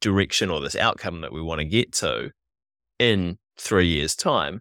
[0.00, 2.32] direction or this outcome that we want to get to
[2.98, 4.60] in three years' time.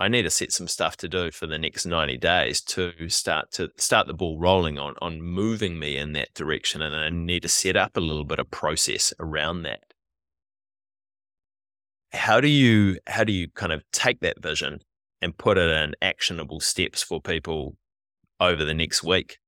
[0.00, 3.50] I need to set some stuff to do for the next 90 days to start
[3.52, 6.82] to start the ball rolling on on moving me in that direction.
[6.82, 9.82] And I need to set up a little bit of process around that.
[12.12, 14.80] How do you how do you kind of take that vision
[15.20, 17.76] and put it in actionable steps for people
[18.40, 19.38] over the next week?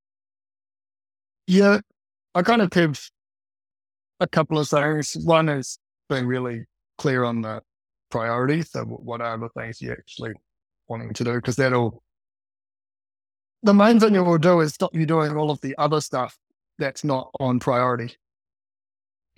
[1.51, 1.81] Yeah,
[2.33, 3.09] I kind of have
[4.21, 5.17] a couple of things.
[5.21, 6.63] One is being really
[6.97, 7.61] clear on the
[8.09, 8.71] priorities.
[8.71, 10.31] So, what are the things you're actually
[10.87, 11.33] wanting to do?
[11.33, 12.03] Because that'll,
[13.63, 16.37] the main thing it will do is stop you doing all of the other stuff
[16.79, 18.15] that's not on priority.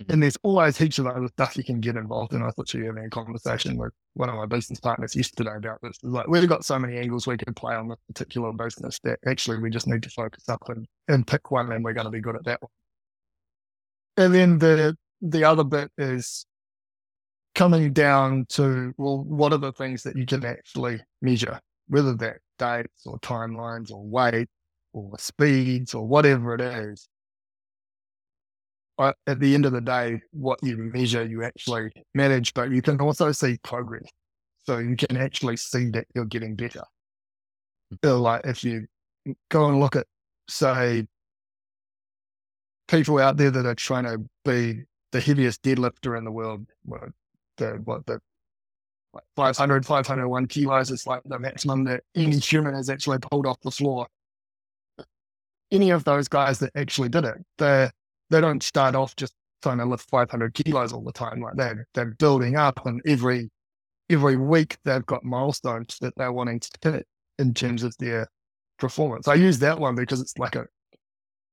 [0.02, 0.12] Mm-hmm.
[0.12, 2.42] And there's always heaps of other stuff you can get involved in.
[2.42, 5.98] I was literally having a conversation with one of my business partners yesterday about this.
[6.02, 9.58] Like, we've got so many angles we could play on this particular business that actually
[9.58, 12.20] we just need to focus up and, and pick one and we're going to be
[12.20, 12.70] good at that one.
[14.16, 16.46] And then the the other bit is
[17.54, 22.38] coming down to well, what are the things that you can actually measure, whether that
[22.58, 24.48] dates or timelines or weight
[24.92, 27.08] or speeds or whatever it is
[28.96, 32.80] Uh, at the end of the day, what you measure, you actually manage, but you
[32.80, 34.04] can also see progress.
[34.64, 36.82] So you can actually see that you're getting better.
[38.02, 38.86] Like if you
[39.50, 40.06] go and look at,
[40.48, 41.06] say,
[42.88, 46.66] people out there that are trying to be the heaviest deadlifter in the world,
[47.56, 48.20] the what the
[49.12, 53.60] like 500, 501 kilos is like the maximum that any human has actually pulled off
[53.60, 54.08] the floor.
[55.70, 57.92] Any of those guys that actually did it, they're
[58.30, 61.76] they don't start off just trying to lift 500 kilos all the time like that.
[61.94, 63.50] They're building up, and every
[64.10, 67.06] every week they've got milestones that they're wanting to hit
[67.38, 68.28] in terms of their
[68.78, 69.26] performance.
[69.28, 70.66] I use that one because it's like a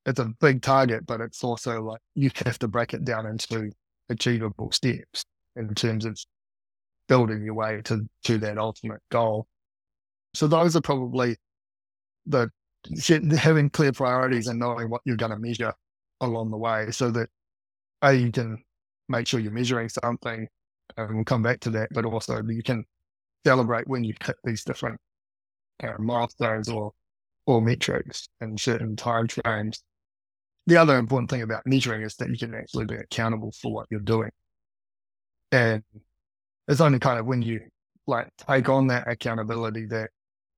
[0.06, 3.72] it's a big target, but it's also like you have to break it down into
[4.10, 5.24] achievable steps
[5.56, 6.18] in terms of
[7.08, 9.48] building your way to to that ultimate goal.
[10.34, 11.38] So those are probably
[12.26, 12.50] the
[13.40, 15.74] having clear priorities and knowing what you're going to measure
[16.22, 17.30] along the way so that
[18.02, 18.64] A, you can
[19.10, 20.48] make sure you're measuring something,
[20.98, 22.86] and we'll come back to that, but also you can
[23.46, 25.00] celebrate when you hit these different
[25.84, 26.94] uh, milestones or
[27.48, 29.84] or metrics in certain time frames.
[30.68, 33.88] The other important thing about measuring is that you can actually be accountable for what
[33.90, 34.30] you're doing.
[35.52, 35.84] And
[36.68, 37.62] it's only kind of when you
[38.06, 40.12] like take on that accountability that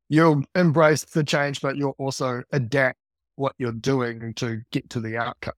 [0.10, 2.97] you'll embrace the change, but you'll also adapt
[3.36, 5.54] what you're doing to get to the outcome.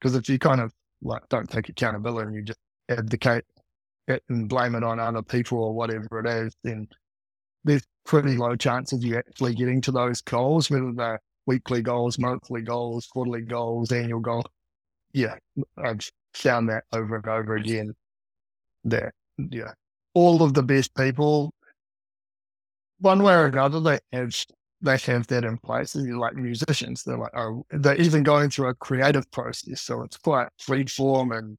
[0.00, 0.72] Because if you kind of
[1.02, 3.44] like don't take accountability and you just abdicate
[4.08, 6.86] it and blame it on other people or whatever it is, then
[7.64, 12.62] there's pretty low chances you actually getting to those goals, whether they're weekly goals, monthly
[12.62, 14.44] goals, quarterly goals, annual goals.
[15.12, 15.36] Yeah,
[15.76, 17.94] I've found that over and over again.
[18.84, 19.72] That yeah,
[20.14, 21.52] all of the best people,
[23.00, 24.34] one way or another, they have
[24.80, 25.94] they have that in place.
[25.94, 30.02] And you're like musicians, they're like, oh, they're even going through a creative process, so
[30.02, 31.58] it's quite free form, and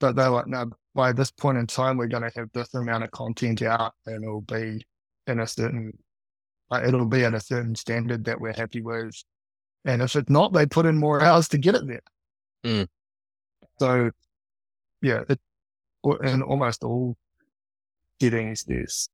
[0.00, 3.04] but they're like, no, by this point in time, we're going to have this amount
[3.04, 4.84] of content out, and it'll be
[5.26, 5.92] in a certain,
[6.70, 9.12] like, it'll be at a certain standard that we're happy with.
[9.84, 12.00] And if it's not, they put in more hours to get it there.
[12.64, 12.88] Mm.
[13.78, 14.10] So,
[15.02, 15.38] yeah, it,
[16.22, 17.16] in almost all
[18.20, 19.08] settings, there's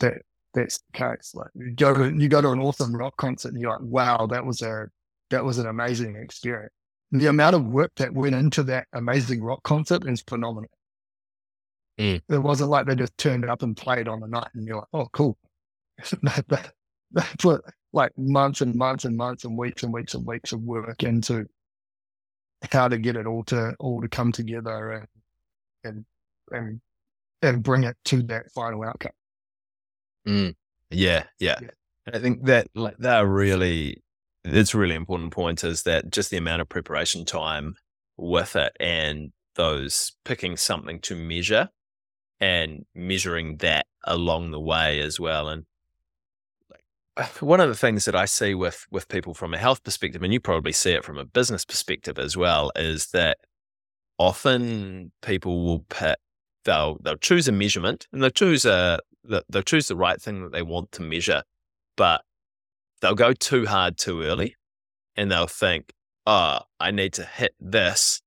[0.00, 0.22] that
[0.58, 1.32] that's the case.
[1.34, 4.26] Like you go to you go to an awesome rock concert and you're like, wow,
[4.26, 4.88] that was a
[5.30, 6.72] that was an amazing experience.
[7.12, 10.70] And the amount of work that went into that amazing rock concert is phenomenal.
[11.98, 12.22] Mm.
[12.28, 14.86] It wasn't like they just turned up and played on the night and you're like,
[14.92, 15.36] oh, cool.
[16.22, 20.60] they put like months and months and months and weeks and weeks and weeks of
[20.60, 21.46] work into
[22.70, 25.06] how to get it all to all to come together and
[25.84, 26.04] and
[26.50, 26.80] and
[27.42, 29.12] and bring it to that final outcome.
[30.28, 30.54] Mm.
[30.90, 31.70] Yeah, yeah, yeah.
[32.12, 34.02] I think that like that really
[34.44, 37.76] it's really important point is that just the amount of preparation time
[38.16, 41.68] with it and those picking something to measure
[42.40, 45.48] and measuring that along the way as well.
[45.48, 45.64] And
[47.40, 50.32] one of the things that I see with with people from a health perspective, and
[50.32, 53.38] you probably see it from a business perspective as well, is that
[54.18, 56.18] often people will put
[56.64, 60.52] they'll they'll choose a measurement and they'll choose a they'll choose the right thing that
[60.52, 61.42] they want to measure,
[61.96, 62.22] but
[63.00, 64.56] they'll go too hard too early,
[65.16, 65.92] and they'll think,
[66.26, 68.20] oh, I need to hit this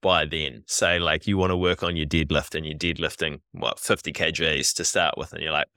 [0.00, 0.64] by then.
[0.66, 4.74] Say like you want to work on your deadlift and you're deadlifting what 50 kgs
[4.74, 5.68] to start with, and you're like,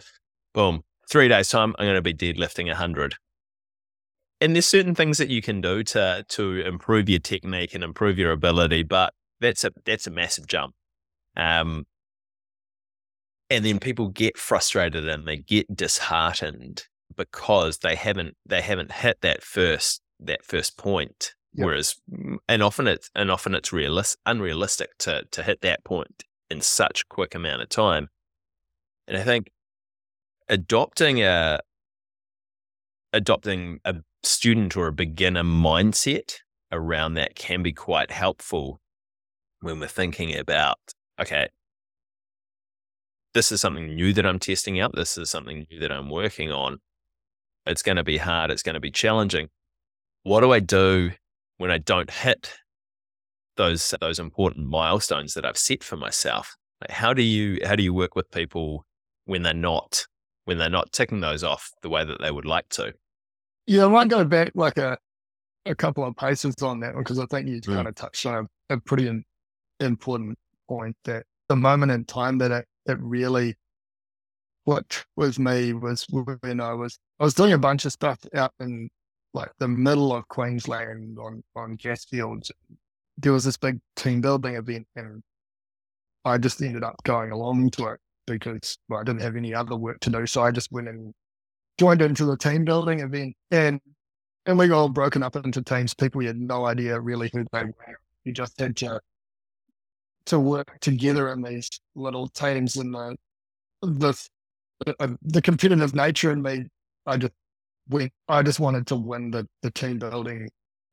[0.53, 3.15] boom, three days time, I'm going to be deadlifting 100.
[4.41, 8.17] And there's certain things that you can do to to improve your technique and improve
[8.19, 10.75] your ability, but that's a that's a massive jump.
[11.37, 11.85] Um,
[13.49, 16.83] and then people get frustrated and they get disheartened
[17.15, 21.33] because they haven't they haven't hit that first that first point.
[21.53, 21.65] Yep.
[21.65, 26.23] Whereas, mm, and often it's and often it's realist, unrealistic to to hit that point
[26.49, 28.09] in such a quick amount of time.
[29.07, 29.51] And I think
[30.49, 31.59] adopting a
[33.13, 36.35] adopting a student or a beginner mindset
[36.71, 38.81] around that can be quite helpful
[39.61, 40.77] when we're thinking about
[41.21, 41.47] okay
[43.35, 46.51] this is something new that i'm testing out this is something new that i'm working
[46.51, 46.79] on
[47.67, 49.47] it's going to be hard it's going to be challenging
[50.23, 51.11] what do i do
[51.57, 52.55] when i don't hit
[53.57, 57.83] those those important milestones that i've set for myself like how do you how do
[57.83, 58.83] you work with people
[59.25, 60.07] when they're not
[60.45, 62.93] when they're not ticking those off the way that they would like to.
[63.67, 64.97] Yeah, I might go back like a
[65.65, 67.73] a couple of paces on that one because I think you mm.
[67.73, 69.23] kind of touched on a, a pretty in,
[69.79, 70.37] important
[70.69, 73.55] point that the moment in time that it, it really
[74.65, 76.05] what was me was
[76.41, 78.89] when I was I was doing a bunch of stuff out in
[79.33, 82.51] like the middle of Queensland on on gas fields.
[83.17, 85.21] There was this big team building event and
[86.25, 89.75] I just ended up going along to it because well, I didn't have any other
[89.75, 90.25] work to do.
[90.25, 91.13] So I just went and
[91.77, 93.79] joined into the team building event and
[94.47, 95.93] and we got all broken up into teams.
[95.93, 97.99] People you had no idea really who they were.
[98.23, 98.99] You just had to
[100.27, 102.93] to work together in these little teams and
[103.81, 104.27] the
[104.85, 106.65] the uh, the competitive nature in me.
[107.05, 107.33] I just
[107.89, 108.11] went.
[108.27, 110.49] I just wanted to win the the team building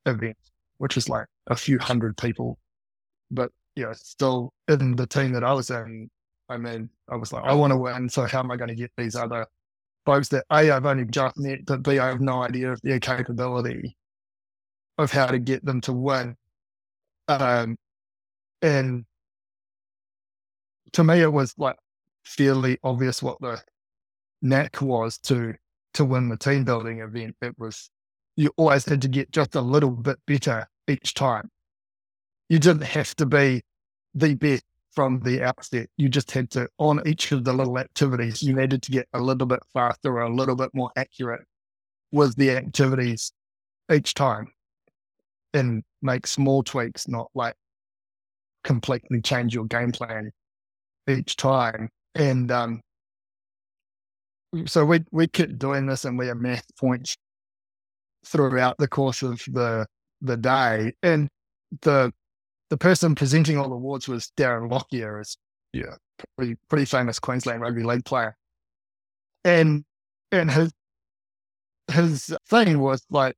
[0.07, 0.37] event,
[0.79, 2.59] which is like a few hundred people,
[3.31, 6.11] but yeah, still in the team that I was in,
[6.49, 8.09] I mean, I was like, I want to win.
[8.09, 9.47] So how am I going to get these other
[10.05, 13.01] folks that A, I've only just met, but B, I have no idea of their
[13.01, 13.97] capability
[14.99, 16.37] of how to get them to win.
[17.29, 17.77] Um,
[18.61, 19.05] and
[20.93, 21.77] to me, it was like
[22.25, 23.61] fairly obvious what the
[24.41, 25.55] knack was to
[25.95, 27.37] to win the team building event.
[27.43, 27.91] It was
[28.37, 31.51] you always had to get just a little bit better each time.
[32.49, 33.63] You didn't have to be
[34.15, 35.89] the best from the outset.
[35.97, 39.21] You just had to, on each of the little activities, you needed to get a
[39.21, 41.43] little bit faster or a little bit more accurate
[42.11, 43.33] with the activities
[43.91, 44.53] each time
[45.55, 47.55] and make small tweaks, not like
[48.65, 50.31] completely change your game plan
[51.09, 51.89] each time.
[52.15, 52.81] And um,
[54.67, 57.17] so we we kept doing this and we amassed points
[58.27, 59.87] throughout the course of the
[60.21, 60.93] the day.
[61.03, 61.29] And
[61.83, 62.13] the
[62.71, 65.37] the person presenting all the awards was Darren Lockyer, is
[65.73, 65.95] yeah,
[66.37, 68.37] pretty pretty famous Queensland rugby league player.
[69.45, 69.85] And
[70.31, 70.73] and his
[71.91, 73.35] his thing was like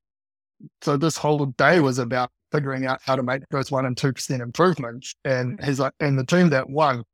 [0.83, 4.13] so this whole day was about figuring out how to make those one and two
[4.13, 5.15] percent improvements.
[5.25, 7.05] And he's like and the team that won,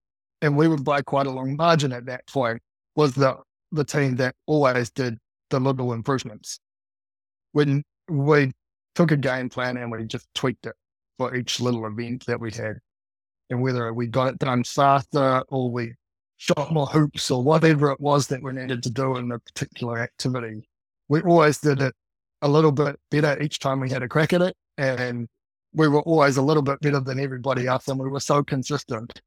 [0.43, 2.61] and we would by quite a long margin at that point,
[2.97, 3.37] was the
[3.73, 5.19] the team that always did
[5.51, 6.59] the little improvements.
[7.53, 8.53] When we
[8.95, 10.75] took a game plan and we just tweaked it
[11.19, 12.79] for each little event that we had.
[13.51, 15.95] And whether we got it done faster or we
[16.37, 19.99] shot more hoops or whatever it was that we needed to do in a particular
[19.99, 20.69] activity,
[21.09, 21.95] we always did it
[22.43, 24.57] a little bit better each time we had a crack at it.
[24.79, 25.29] And
[25.73, 27.89] we were always a little bit better than everybody else.
[27.89, 29.21] And we were so consistent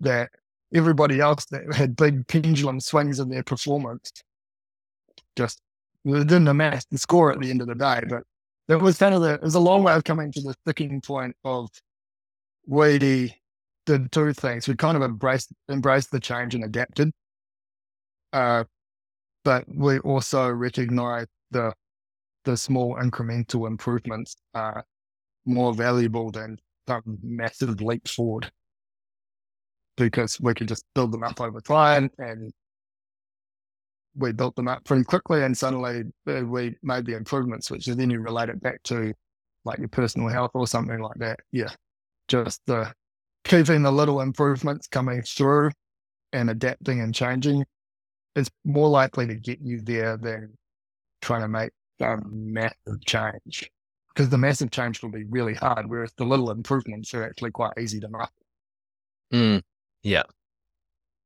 [0.00, 0.30] that
[0.74, 4.10] everybody else that had big pendulum swings in their performance
[5.36, 5.60] just
[6.04, 8.02] didn't amass the score at the end of the day.
[8.08, 8.22] But
[8.68, 11.00] it was kind of the, it was a long way of coming to the sticking
[11.00, 11.68] point of
[12.66, 13.34] we
[13.86, 14.68] did two things.
[14.68, 17.12] We kind of embraced, embraced the change and adapted.
[18.32, 18.64] Uh,
[19.44, 21.74] but we also recognized the,
[22.44, 24.84] the small incremental improvements are
[25.44, 26.58] more valuable than
[26.88, 28.50] some massive leap forward
[29.96, 32.52] because we could just build them up over time and
[34.14, 38.10] we built them up pretty quickly and suddenly uh, we made the improvements, which then
[38.10, 39.12] you relate it back to
[39.64, 41.40] like your personal health or something like that.
[41.50, 41.70] Yeah.
[42.28, 42.62] Just
[43.44, 45.70] keeping the little improvements coming through
[46.32, 47.64] and adapting and changing
[48.34, 50.56] is more likely to get you there than
[51.20, 51.70] trying to make
[52.00, 53.70] a massive change.
[54.08, 57.72] Because the massive change will be really hard, whereas the little improvements are actually quite
[57.78, 58.28] easy to make.
[59.32, 59.62] Mm,
[60.02, 60.22] yeah.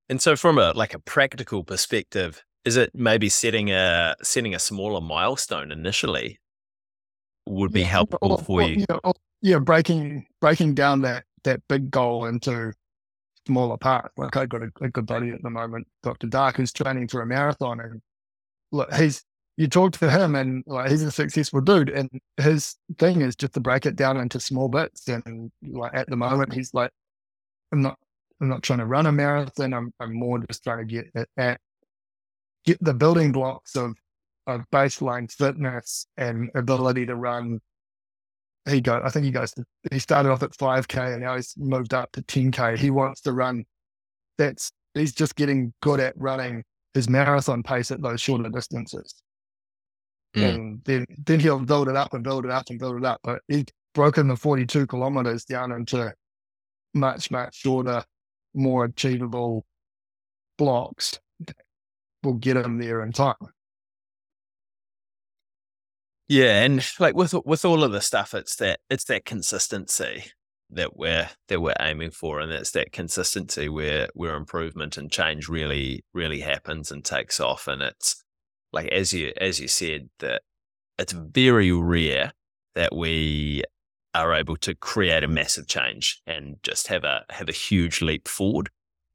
[0.09, 4.59] And so from a like a practical perspective, is it maybe setting a setting a
[4.59, 6.41] smaller milestone initially
[7.47, 8.85] would be yeah, helpful or, for you?
[8.89, 12.73] Yeah, or, yeah, breaking breaking down that that big goal into
[13.47, 14.13] smaller parts.
[14.17, 16.27] Like I've got a, a good buddy at the moment, Dr.
[16.27, 18.01] Dark, who's training for a marathon, and
[18.73, 19.25] look, he's
[19.57, 23.55] you talk to him and like he's a successful dude and his thing is just
[23.55, 26.91] to break it down into small bits and like at the moment he's like
[27.73, 27.99] i'm not
[28.41, 31.61] i'm not trying to run a marathon i'm, I'm more just trying to get at
[32.65, 33.95] get the building blocks of
[34.47, 37.61] of baseline fitness and ability to run.
[38.69, 41.55] He got, I think he goes, to, he started off at 5K and now he's
[41.57, 42.79] moved up to 10K.
[42.79, 43.65] He wants to run.
[44.39, 46.65] That's, he's just getting good at running
[46.95, 49.15] his marathon pace at those shorter distances.
[50.37, 50.55] Mm.
[50.55, 53.21] And then, then he'll build it up and build it up and build it up.
[53.23, 56.13] But he's broken the 42 kilometers down into
[56.95, 58.03] much, much shorter,
[58.57, 59.65] more achievable
[60.59, 61.19] blocks
[62.23, 63.35] will get them there in time.
[66.29, 70.25] Yeah, and like with with all of the stuff, it's that it's that consistency
[70.71, 75.49] that we're that we're aiming for, and it's that consistency where where improvement and change
[75.49, 77.69] really really happens and takes off.
[77.69, 78.25] And it's
[78.73, 80.43] like as you as you said that
[80.99, 82.33] it's very rare
[82.75, 83.63] that we
[84.17, 88.29] are able to create a massive change and just have a have a huge leap
[88.29, 88.71] forward.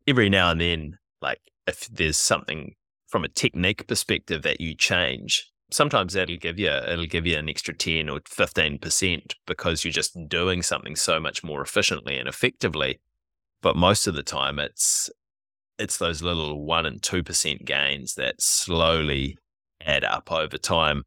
[0.08, 2.74] Every now and then, like if there's something
[3.08, 7.50] from a technique perspective that you change, sometimes that'll give you it'll give you an
[7.50, 13.00] extra 10 or 15% because you're just doing something so much more efficiently and effectively.
[13.62, 15.10] But most of the time it's
[15.80, 19.38] it's those little 1 and 2% gains that slowly
[19.84, 21.04] add up over time.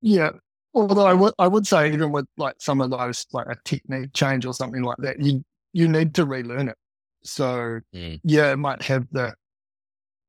[0.00, 0.30] Yeah.
[0.74, 4.12] Although I would I would say even with like some of those like a technique
[4.12, 6.76] change or something like that, you you need to relearn it.
[7.22, 8.20] So mm.
[8.24, 9.34] yeah, it might have the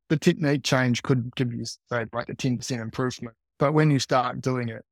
[0.10, 3.36] the technique change could give you say like a 10% improvement.
[3.58, 4.84] But when you start doing it,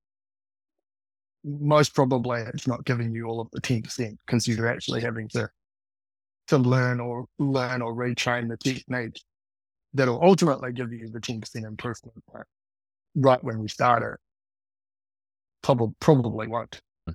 [1.44, 5.50] most probably it's not giving you all of the 10% because you're actually having to
[6.48, 9.22] to learn or learn or retrain the technique
[9.94, 12.22] that'll ultimately give you the 10% improvement.
[12.34, 12.46] Right,
[13.16, 14.20] right when we start it,
[15.64, 16.80] probably probably won't.
[17.08, 17.14] Hmm.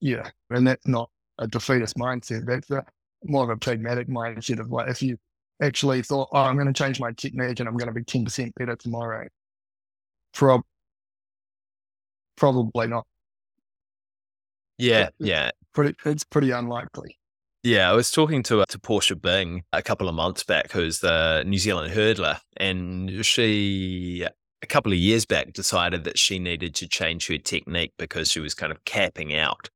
[0.00, 0.30] Yeah.
[0.50, 2.46] And that's not a defeatist mindset.
[2.46, 2.84] That's a
[3.24, 5.18] more of a pragmatic mindset of like if you
[5.60, 8.52] actually thought, oh, I'm going to change my technique and I'm going to be 10%
[8.54, 9.26] better tomorrow.
[10.34, 10.64] Prob-
[12.36, 13.06] probably not.
[14.78, 15.50] Yeah, yeah.
[15.72, 17.18] Pretty, it's pretty unlikely.
[17.62, 20.98] Yeah, I was talking to uh, to Portia Bing a couple of months back, who's
[20.98, 24.26] the New Zealand hurdler, and she
[24.62, 28.40] a couple of years back decided that she needed to change her technique because she
[28.40, 29.70] was kind of capping out,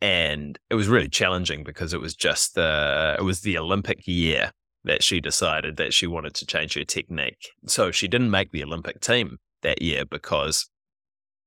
[0.00, 4.52] and it was really challenging because it was just the it was the Olympic year,
[4.84, 7.50] that she decided that she wanted to change her technique.
[7.66, 10.68] So she didn't make the Olympic team that year because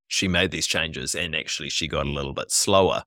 [0.07, 3.03] she made these changes and actually she got a little bit slower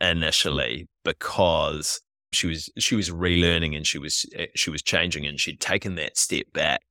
[0.00, 2.00] initially because
[2.32, 5.94] she was she was relearning and she was eh, she was changing and she'd taken
[5.94, 6.82] that step back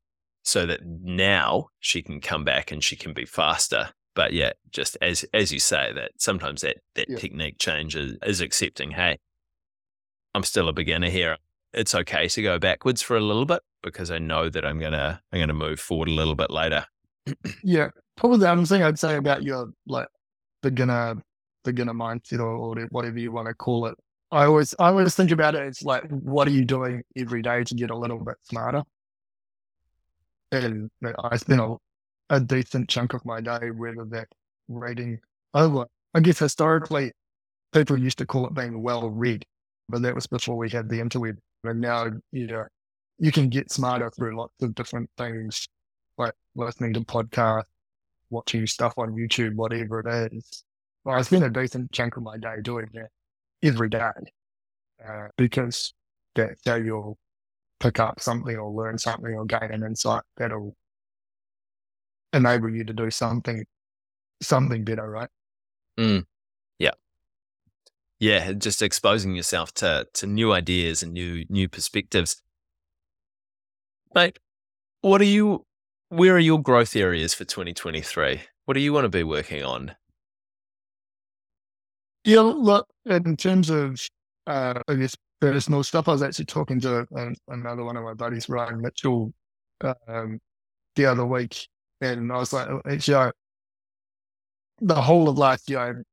[0.43, 4.97] so that now she can come back and she can be faster but yeah just
[5.01, 7.17] as as you say that sometimes that that yeah.
[7.17, 9.17] technique change is, accepting hey
[10.33, 11.37] i'm still a beginner here
[11.73, 15.21] it's okay to go backwards for a little bit because i know that i'm gonna
[15.31, 16.85] i'm gonna move forward a little bit later
[17.63, 20.07] yeah probably the other thing i'd say about your like
[20.61, 21.15] beginner
[21.63, 23.95] beginner mindset or, or whatever you want to call it
[24.31, 27.65] I always I always think about it as like, what are you doing every day
[27.65, 28.83] to get a little bit smarter?
[30.51, 30.89] And
[31.23, 31.77] I spend a,
[32.29, 34.27] a decent chunk of my day, whether that
[34.67, 35.19] reading
[35.53, 35.85] over.
[36.13, 37.11] I guess historically,
[37.73, 39.45] people used to call it being well read,
[39.87, 41.37] but that was before we had the interweb.
[41.63, 42.65] And now, you know,
[43.19, 45.67] you can get smarter through lots of different things,
[46.17, 47.65] like listening to podcasts,
[48.29, 50.63] watching stuff on YouTube, whatever it is.
[51.03, 53.09] Well, I spend a decent chunk of my day doing that
[53.63, 54.09] every day
[55.07, 55.93] uh, because
[56.35, 57.17] that's how you'll
[57.81, 60.75] pick up something or learn something or gain an insight that'll
[62.33, 63.65] enable you to do something
[64.41, 65.29] something better, right?
[65.99, 66.25] Mm.
[66.79, 66.91] Yeah.
[68.19, 72.41] Yeah, just exposing yourself to to new ideas and new new perspectives.
[74.13, 74.39] Mate,
[75.01, 75.65] what are you
[76.09, 78.41] where are your growth areas for 2023?
[78.65, 79.95] What do you want to be working on?
[82.23, 83.99] Yeah, look, in terms of,
[84.45, 87.05] uh, I guess, personal stuff, I was actually talking to
[87.47, 89.33] another one of my buddies, Ryan Mitchell,
[90.07, 90.39] um,
[90.95, 91.67] the other week.
[91.99, 93.31] And I was like, oh, actually, I,
[94.79, 96.03] the whole of last year,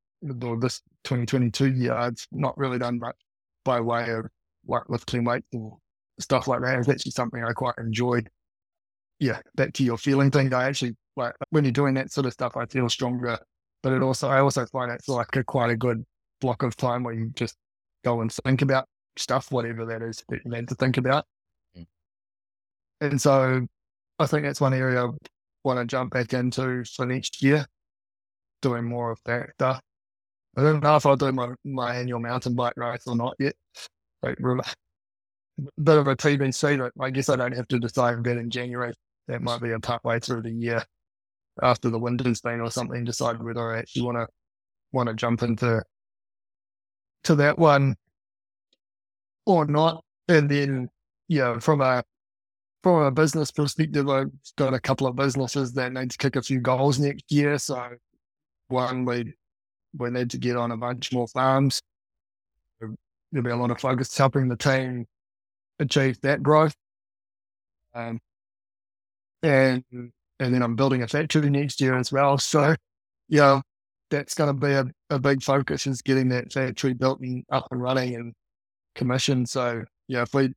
[0.42, 3.16] or this 2022 year, I've not really done much
[3.64, 4.26] by way of
[4.66, 5.78] like lifting weights or
[6.18, 6.78] stuff like that.
[6.78, 8.28] It's actually something I quite enjoyed.
[9.20, 10.52] Yeah, back to your feeling thing.
[10.52, 13.38] I actually like when you're doing that sort of stuff, I feel stronger
[13.82, 16.04] but it also I also find it's like a quite a good
[16.40, 17.56] block of time where you just
[18.04, 18.86] go and think about
[19.18, 21.24] stuff, whatever that is that you need to think about.
[21.76, 21.86] Mm.
[23.00, 23.66] And so
[24.18, 25.10] I think that's one area I
[25.64, 27.66] want to jump back into for next year,
[28.62, 29.80] doing more of that stuff.
[30.56, 33.54] I don't know if I'll do my, my annual mountain bike race or not yet.
[34.22, 34.62] Like, a
[35.80, 38.92] bit of a TBC, but I guess I don't have to decide that in January.
[39.28, 40.82] That might be a part way through the year
[41.62, 44.26] after the winter's been or something, decide whether I actually want to
[44.92, 45.82] want to jump into
[47.24, 47.94] to that one
[49.48, 50.04] or not.
[50.28, 50.90] And then,
[51.26, 52.04] yeah, from a
[52.82, 56.42] from a business perspective, I've got a couple of businesses that need to kick a
[56.42, 57.58] few goals next year.
[57.58, 57.88] So,
[58.68, 59.34] one, we
[59.96, 61.80] we need to get on a bunch more farms.
[62.80, 65.06] There'll be a lot of focus helping the team
[65.78, 66.74] achieve that growth.
[67.94, 68.20] Um,
[69.42, 72.36] and and then I'm building a factory next year as well.
[72.36, 72.74] So,
[73.28, 73.62] yeah,
[74.10, 77.66] that's going to be a, a big focus is getting that factory built and up
[77.70, 78.34] and running and
[78.98, 79.48] commissioned.
[79.48, 80.52] So, yeah, if we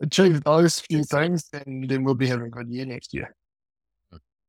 [0.00, 3.34] achieve those few things, then then we'll be having a good year next year.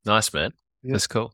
[0.03, 0.51] Nice, man.
[0.83, 0.93] Yeah.
[0.93, 1.33] That's cool.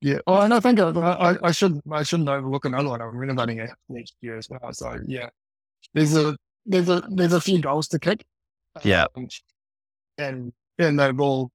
[0.00, 0.18] Yeah.
[0.26, 3.00] Oh, and I think I, I, I should I shouldn't overlook another one.
[3.00, 4.72] I'm renovating it next year as well.
[4.72, 5.30] So yeah,
[5.94, 8.24] there's a there's a there's a few goals to kick.
[8.82, 9.06] Yeah.
[9.16, 9.28] Um,
[10.18, 11.50] and and they've all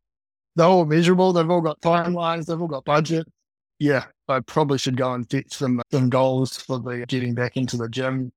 [0.55, 1.32] they're all measurable.
[1.32, 2.45] They've all got timelines.
[2.45, 3.28] They've all got budget.
[3.80, 7.78] Yeah, I probably should go and set some some goals for the getting back into
[7.78, 8.32] the gym.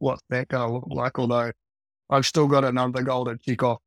[0.00, 1.18] What's that going to look like?
[1.18, 1.52] Although
[2.10, 3.78] I've still got another goal to kick off,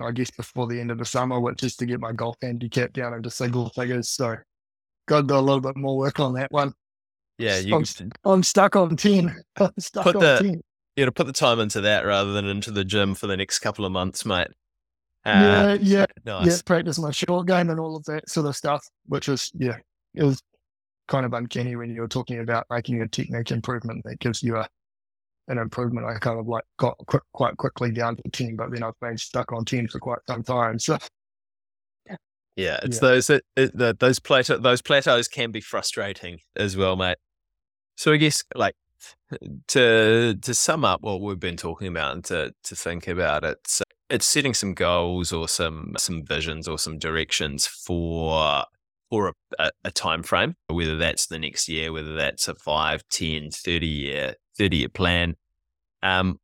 [0.00, 2.92] I guess, before the end of the summer, which is to get my golf handicap
[2.92, 4.10] down into single figures.
[4.10, 4.36] So,
[5.06, 6.72] got to do a little bit more work on that one.
[7.38, 7.84] Yeah, you I'm,
[8.24, 9.34] I'm stuck on ten.
[9.56, 10.60] I'm stuck put on the, ten.
[10.96, 13.60] Yeah, to put the time into that rather than into the gym for the next
[13.60, 14.48] couple of months, mate.
[15.24, 16.46] Uh, yeah, yeah, nice.
[16.46, 16.56] yeah.
[16.64, 19.76] Practice my short game and all of that sort of stuff, which was yeah,
[20.14, 20.42] it was
[21.06, 24.56] kind of uncanny when you were talking about making a technique improvement that gives you
[24.56, 24.66] a
[25.48, 26.06] an improvement.
[26.06, 29.18] I kind of like got quick, quite quickly down to ten, but then I've been
[29.18, 30.78] stuck on ten for quite some time.
[30.78, 30.98] So
[32.56, 33.08] yeah, it's yeah.
[33.08, 37.18] those it, it, those plateau those plateaus can be frustrating as well, mate.
[37.96, 38.74] So I guess like
[39.68, 43.58] to to sum up what we've been talking about and to to think about it.
[43.66, 48.64] So it's setting some goals or some some visions or some directions for
[49.10, 53.50] for a, a, time frame, whether that's the next year, whether that's a 5, 10,
[53.50, 55.34] 30 year, 30 year plan,
[56.02, 56.38] um,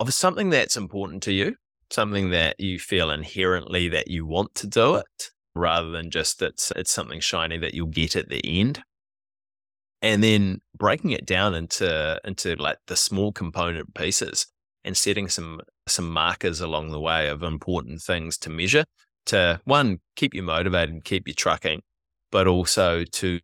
[0.00, 1.56] of something that's important to you,
[1.90, 6.72] something that you feel inherently that you want to do it, rather than just it's
[6.76, 8.82] it's something shiny that you'll get at the end.
[10.02, 14.46] And then breaking it down into into like the small component pieces
[14.84, 18.84] and setting some some markers along the way of important things to measure
[19.26, 21.80] to one keep you motivated and keep you trucking
[22.34, 23.38] but also to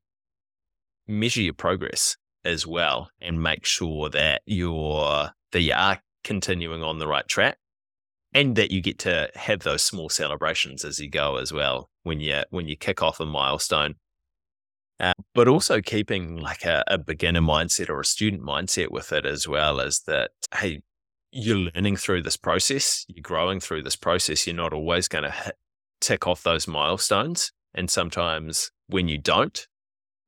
[1.07, 6.99] measure your progress as well and make sure that you're that you are continuing on
[6.99, 7.57] the right track
[8.35, 12.19] and that you get to have those small celebrations as you go as well when
[12.19, 13.95] you when you kick off a milestone.
[14.99, 19.25] Uh, but also keeping like a, a beginner mindset or a student mindset with it
[19.25, 20.83] as well as that hey
[21.31, 25.55] you're learning through this process you're growing through this process you're not always going to
[26.01, 29.67] tick off those milestones and sometimes when you don't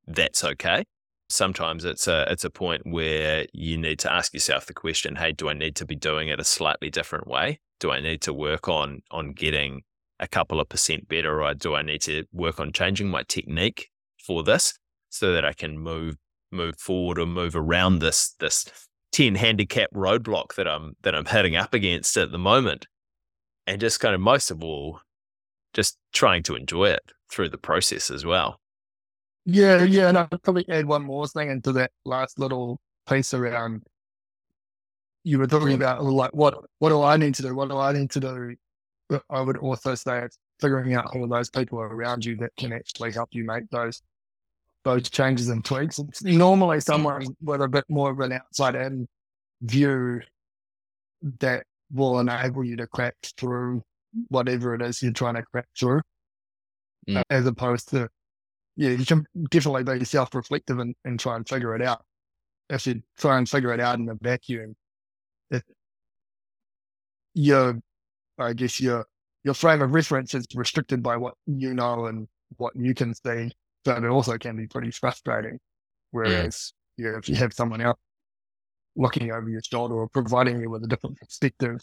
[0.07, 0.83] that's okay.
[1.29, 5.31] Sometimes it's a it's a point where you need to ask yourself the question hey
[5.31, 7.59] do i need to be doing it a slightly different way?
[7.79, 9.81] Do i need to work on on getting
[10.19, 13.89] a couple of percent better or do i need to work on changing my technique
[14.23, 14.77] for this
[15.09, 16.15] so that i can move
[16.51, 18.65] move forward or move around this this
[19.13, 22.87] 10 handicap roadblock that i'm that i'm heading up against at the moment?
[23.65, 24.99] And just kind of most of all
[25.73, 28.59] just trying to enjoy it through the process as well
[29.45, 33.83] yeah, yeah, and I'll probably add one more thing into that last little piece around
[35.23, 37.55] you were talking about like what what do I need to do?
[37.55, 38.55] What do I need to do?
[39.29, 43.11] I would also say it's figuring out all those people around you that can actually
[43.11, 44.01] help you make those
[44.83, 45.99] those changes and tweaks.
[46.23, 49.07] Normally someone with a bit more of an outside in
[49.61, 50.21] view
[51.39, 53.81] that will enable you to crack through
[54.29, 56.01] whatever it is you're trying to crack through,
[57.07, 57.23] mm.
[57.29, 58.09] as opposed to
[58.75, 62.03] yeah, you can definitely be self reflective and, and try and figure it out.
[62.69, 64.75] If you try and figure it out in a vacuum,
[65.51, 65.63] it,
[67.35, 67.79] your,
[68.39, 69.05] I guess your,
[69.43, 73.51] your frame of reference is restricted by what you know and what you can see.
[73.85, 75.59] So it also can be pretty frustrating.
[76.11, 77.99] Whereas, yeah, yeah if you have someone else
[78.95, 81.79] looking over your shoulder or providing you with a different perspective,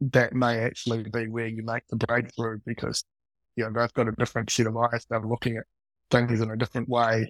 [0.00, 3.04] that may actually be where you make the breakthrough because,
[3.56, 5.06] you know, they've got a different set of eyes.
[5.08, 5.64] They're looking at
[6.10, 7.28] things in a different way.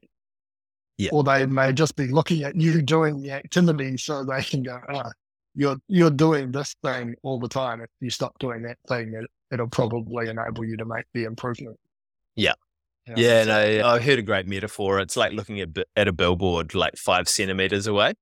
[0.99, 1.11] Yeah.
[1.13, 4.81] Or they may just be looking at you doing the activity so they can go,
[4.89, 5.11] ah,
[5.55, 7.81] you're you're doing this thing all the time.
[7.81, 11.77] If you stop doing that thing, it, it'll probably enable you to make the improvement.
[12.35, 12.55] Yeah.
[13.15, 14.99] Yeah, no, I heard a great metaphor.
[14.99, 18.15] It's like looking at at a billboard like five centimeters away,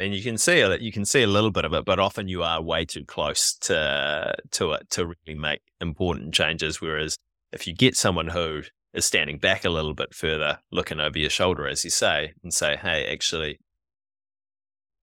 [0.00, 0.80] and you can see it.
[0.80, 3.54] You can see a little bit of it, but often you are way too close
[3.58, 6.80] to to it to really make important changes.
[6.80, 7.16] Whereas
[7.52, 8.62] if you get someone who
[8.94, 12.52] is standing back a little bit further, looking over your shoulder, as you say, and
[12.54, 13.58] say, "Hey, actually,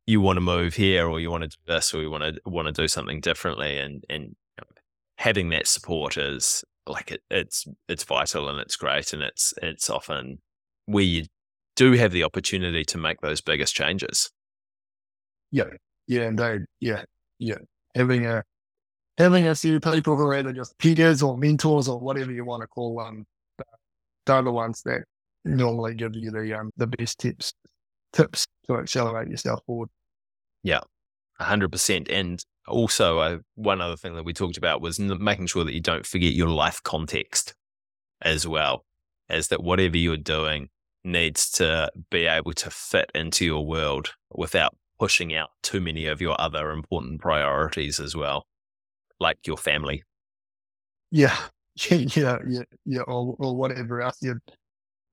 [0.08, 2.40] you want to move here, or you want to do this, or you want to
[2.46, 4.36] want to do something differently," and and
[5.18, 9.90] having that support is like it, it's it's vital and it's great, and it's it's
[9.90, 10.40] often
[10.86, 11.26] where you
[11.76, 14.32] do have the opportunity to make those biggest changes.
[15.56, 15.70] Yeah,
[16.08, 17.04] yeah, indeed, yeah,
[17.40, 17.60] yeah.
[17.96, 18.44] Having a
[19.18, 22.62] having a few people who are either just peers or mentors or whatever you want
[22.62, 23.26] to call them
[24.26, 25.04] they're the ones that
[25.46, 27.54] normally give you the um, the best tips
[28.12, 29.90] tips to accelerate yourself forward.
[30.64, 30.82] Yeah,
[31.40, 32.10] hundred percent.
[32.10, 35.82] And also, uh, one other thing that we talked about was making sure that you
[35.82, 37.54] don't forget your life context
[38.22, 38.84] as well,
[39.30, 40.70] as that whatever you're doing
[41.04, 46.22] needs to be able to fit into your world without pushing out too many of
[46.22, 48.46] your other important priorities as well,
[49.20, 50.04] like your family.
[51.12, 51.38] Yeah,
[51.90, 54.42] yeah, yeah, yeah, or, or whatever else you're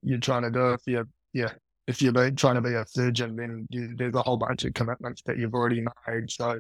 [0.03, 0.73] you're trying to do.
[0.73, 1.53] If you're yeah,
[1.87, 5.23] if you're trying to be a surgeon, then you, there's a whole bunch of commitments
[5.27, 6.31] that you've already made.
[6.31, 6.59] So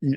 [0.00, 0.16] you,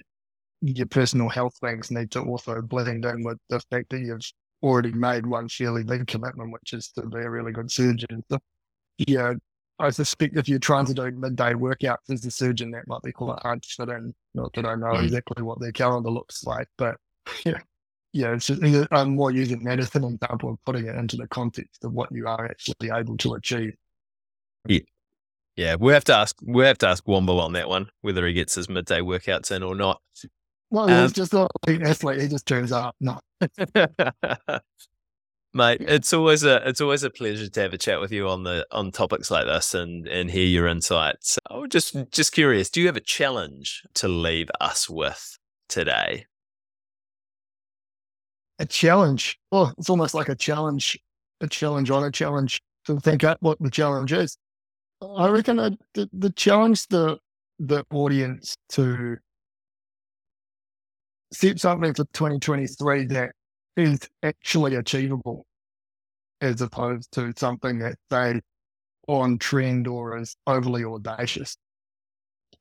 [0.61, 4.21] your personal health things need to also blend in with the fact that you've
[4.61, 8.23] already made one fairly big commitment, which is to be a really good surgeon.
[8.31, 8.39] So,
[8.97, 9.33] yeah,
[9.83, 13.11] I suspect if you're trying to do midday workouts as a surgeon, that might be
[13.11, 14.13] quite hard to fit in.
[14.33, 15.03] Not that I know mm.
[15.03, 16.95] exactly what their calendar looks like, but
[17.45, 17.59] yeah,
[18.13, 18.61] yeah, it's just,
[18.91, 22.11] I'm more using that as an example of putting it into the context of what
[22.11, 23.75] you are actually able to achieve.
[24.67, 24.79] Yeah.
[25.55, 26.35] Yeah, we have to ask.
[26.43, 29.61] We have to ask Womble on that one whether he gets his midday workouts in
[29.61, 30.01] or not.
[30.71, 32.21] Well, um, he's just not an athlete.
[32.21, 32.95] He just turns up.
[32.99, 33.19] No,
[35.53, 38.43] mate, it's always a it's always a pleasure to have a chat with you on
[38.43, 41.39] the on topics like this and and hear your insights.
[41.49, 42.69] I was just just curious.
[42.69, 45.37] Do you have a challenge to leave us with
[45.67, 46.25] today?
[48.59, 49.39] a challenge.
[49.51, 50.97] Oh, it's almost like a challenge,
[51.41, 54.37] a challenge on a challenge to think out what the challenge is.
[55.01, 57.17] I reckon the, the challenge the
[57.59, 59.17] the audience to
[61.31, 63.31] set something for 2023 that
[63.75, 65.45] is actually achievable
[66.41, 68.41] as opposed to something that say
[69.07, 71.57] on trend or is overly audacious.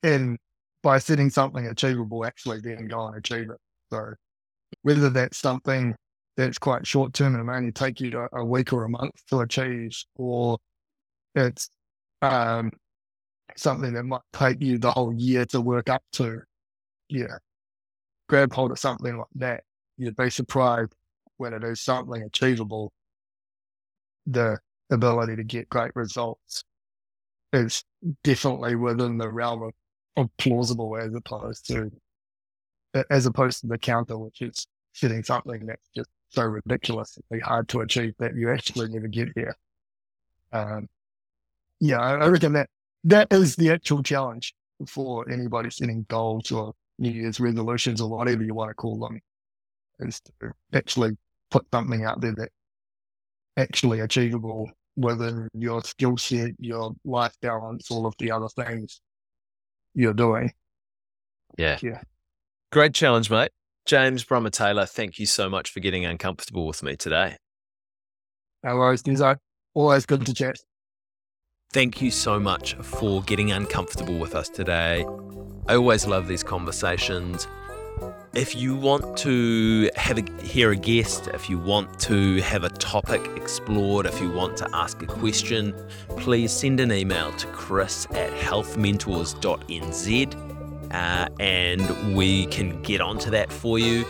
[0.03, 0.39] And
[0.83, 3.59] by setting something achievable, actually then go and achieve it.
[3.91, 4.15] So
[4.83, 5.95] whether that's something
[6.37, 9.15] that's quite short term and may only take you a, a week or a month
[9.29, 10.59] to achieve, or
[11.35, 11.69] it's
[12.23, 12.71] um,
[13.57, 16.41] something that might take you the whole year to work up to.
[17.09, 17.37] Yeah.
[18.29, 19.65] Grab hold of something like that.
[19.99, 20.95] You'd be surprised
[21.37, 22.93] when it is something achievable,
[24.27, 24.59] the
[24.91, 26.65] ability to get great results
[27.53, 27.85] is
[28.25, 29.73] definitely within the realm of,
[30.17, 31.91] of plausible as opposed to
[33.11, 37.81] as opposed to the counter, which is setting something that's just so ridiculously hard to
[37.81, 39.57] achieve that you actually never get there.
[40.53, 40.89] Um,
[41.81, 42.69] yeah, I reckon that
[43.05, 44.55] that is the actual challenge
[44.87, 49.21] for anybody setting goals or New Year's resolutions or whatever you want to call them,
[50.07, 51.17] is to actually
[51.51, 52.51] put something out there that
[53.57, 59.01] actually achievable within your skill set, your life balance, all of the other things
[59.95, 60.53] you're doing.
[61.59, 61.79] Yeah.
[61.83, 62.01] Yeah.
[62.71, 63.51] Great challenge, mate.
[63.85, 67.37] James Brummer Taylor, thank you so much for getting uncomfortable with me today.
[68.63, 69.37] No worries, Dinzo.
[69.75, 70.57] Always good to chat.
[71.73, 75.05] Thank you so much for getting uncomfortable with us today.
[75.67, 77.49] I always love these conversations.
[78.35, 82.71] If you want to have a, hear a guest, if you want to have a
[82.71, 85.75] topic explored, if you want to ask a question,
[86.17, 93.53] please send an email to chris at healthmentors.nz uh, and we can get onto that
[93.53, 94.07] for you.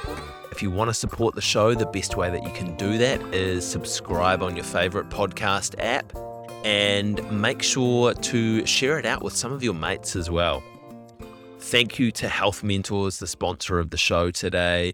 [0.52, 3.20] If you want to support the show, the best way that you can do that
[3.34, 6.12] is subscribe on your favorite podcast app
[6.64, 10.62] and make sure to share it out with some of your mates as well.
[11.62, 14.92] Thank you to Health Mentors, the sponsor of the show today.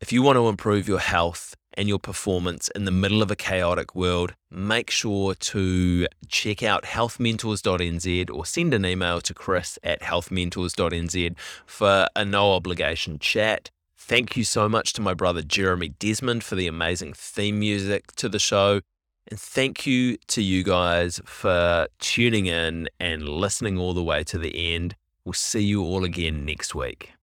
[0.00, 3.36] If you want to improve your health, and your performance in the middle of a
[3.36, 10.02] chaotic world, make sure to check out healthmentors.nz or send an email to chris at
[10.02, 13.70] healthmentors.nz for a no obligation chat.
[13.96, 18.28] Thank you so much to my brother Jeremy Desmond for the amazing theme music to
[18.28, 18.80] the show.
[19.30, 24.38] And thank you to you guys for tuning in and listening all the way to
[24.38, 24.96] the end.
[25.28, 27.12] We'll see you all again next week.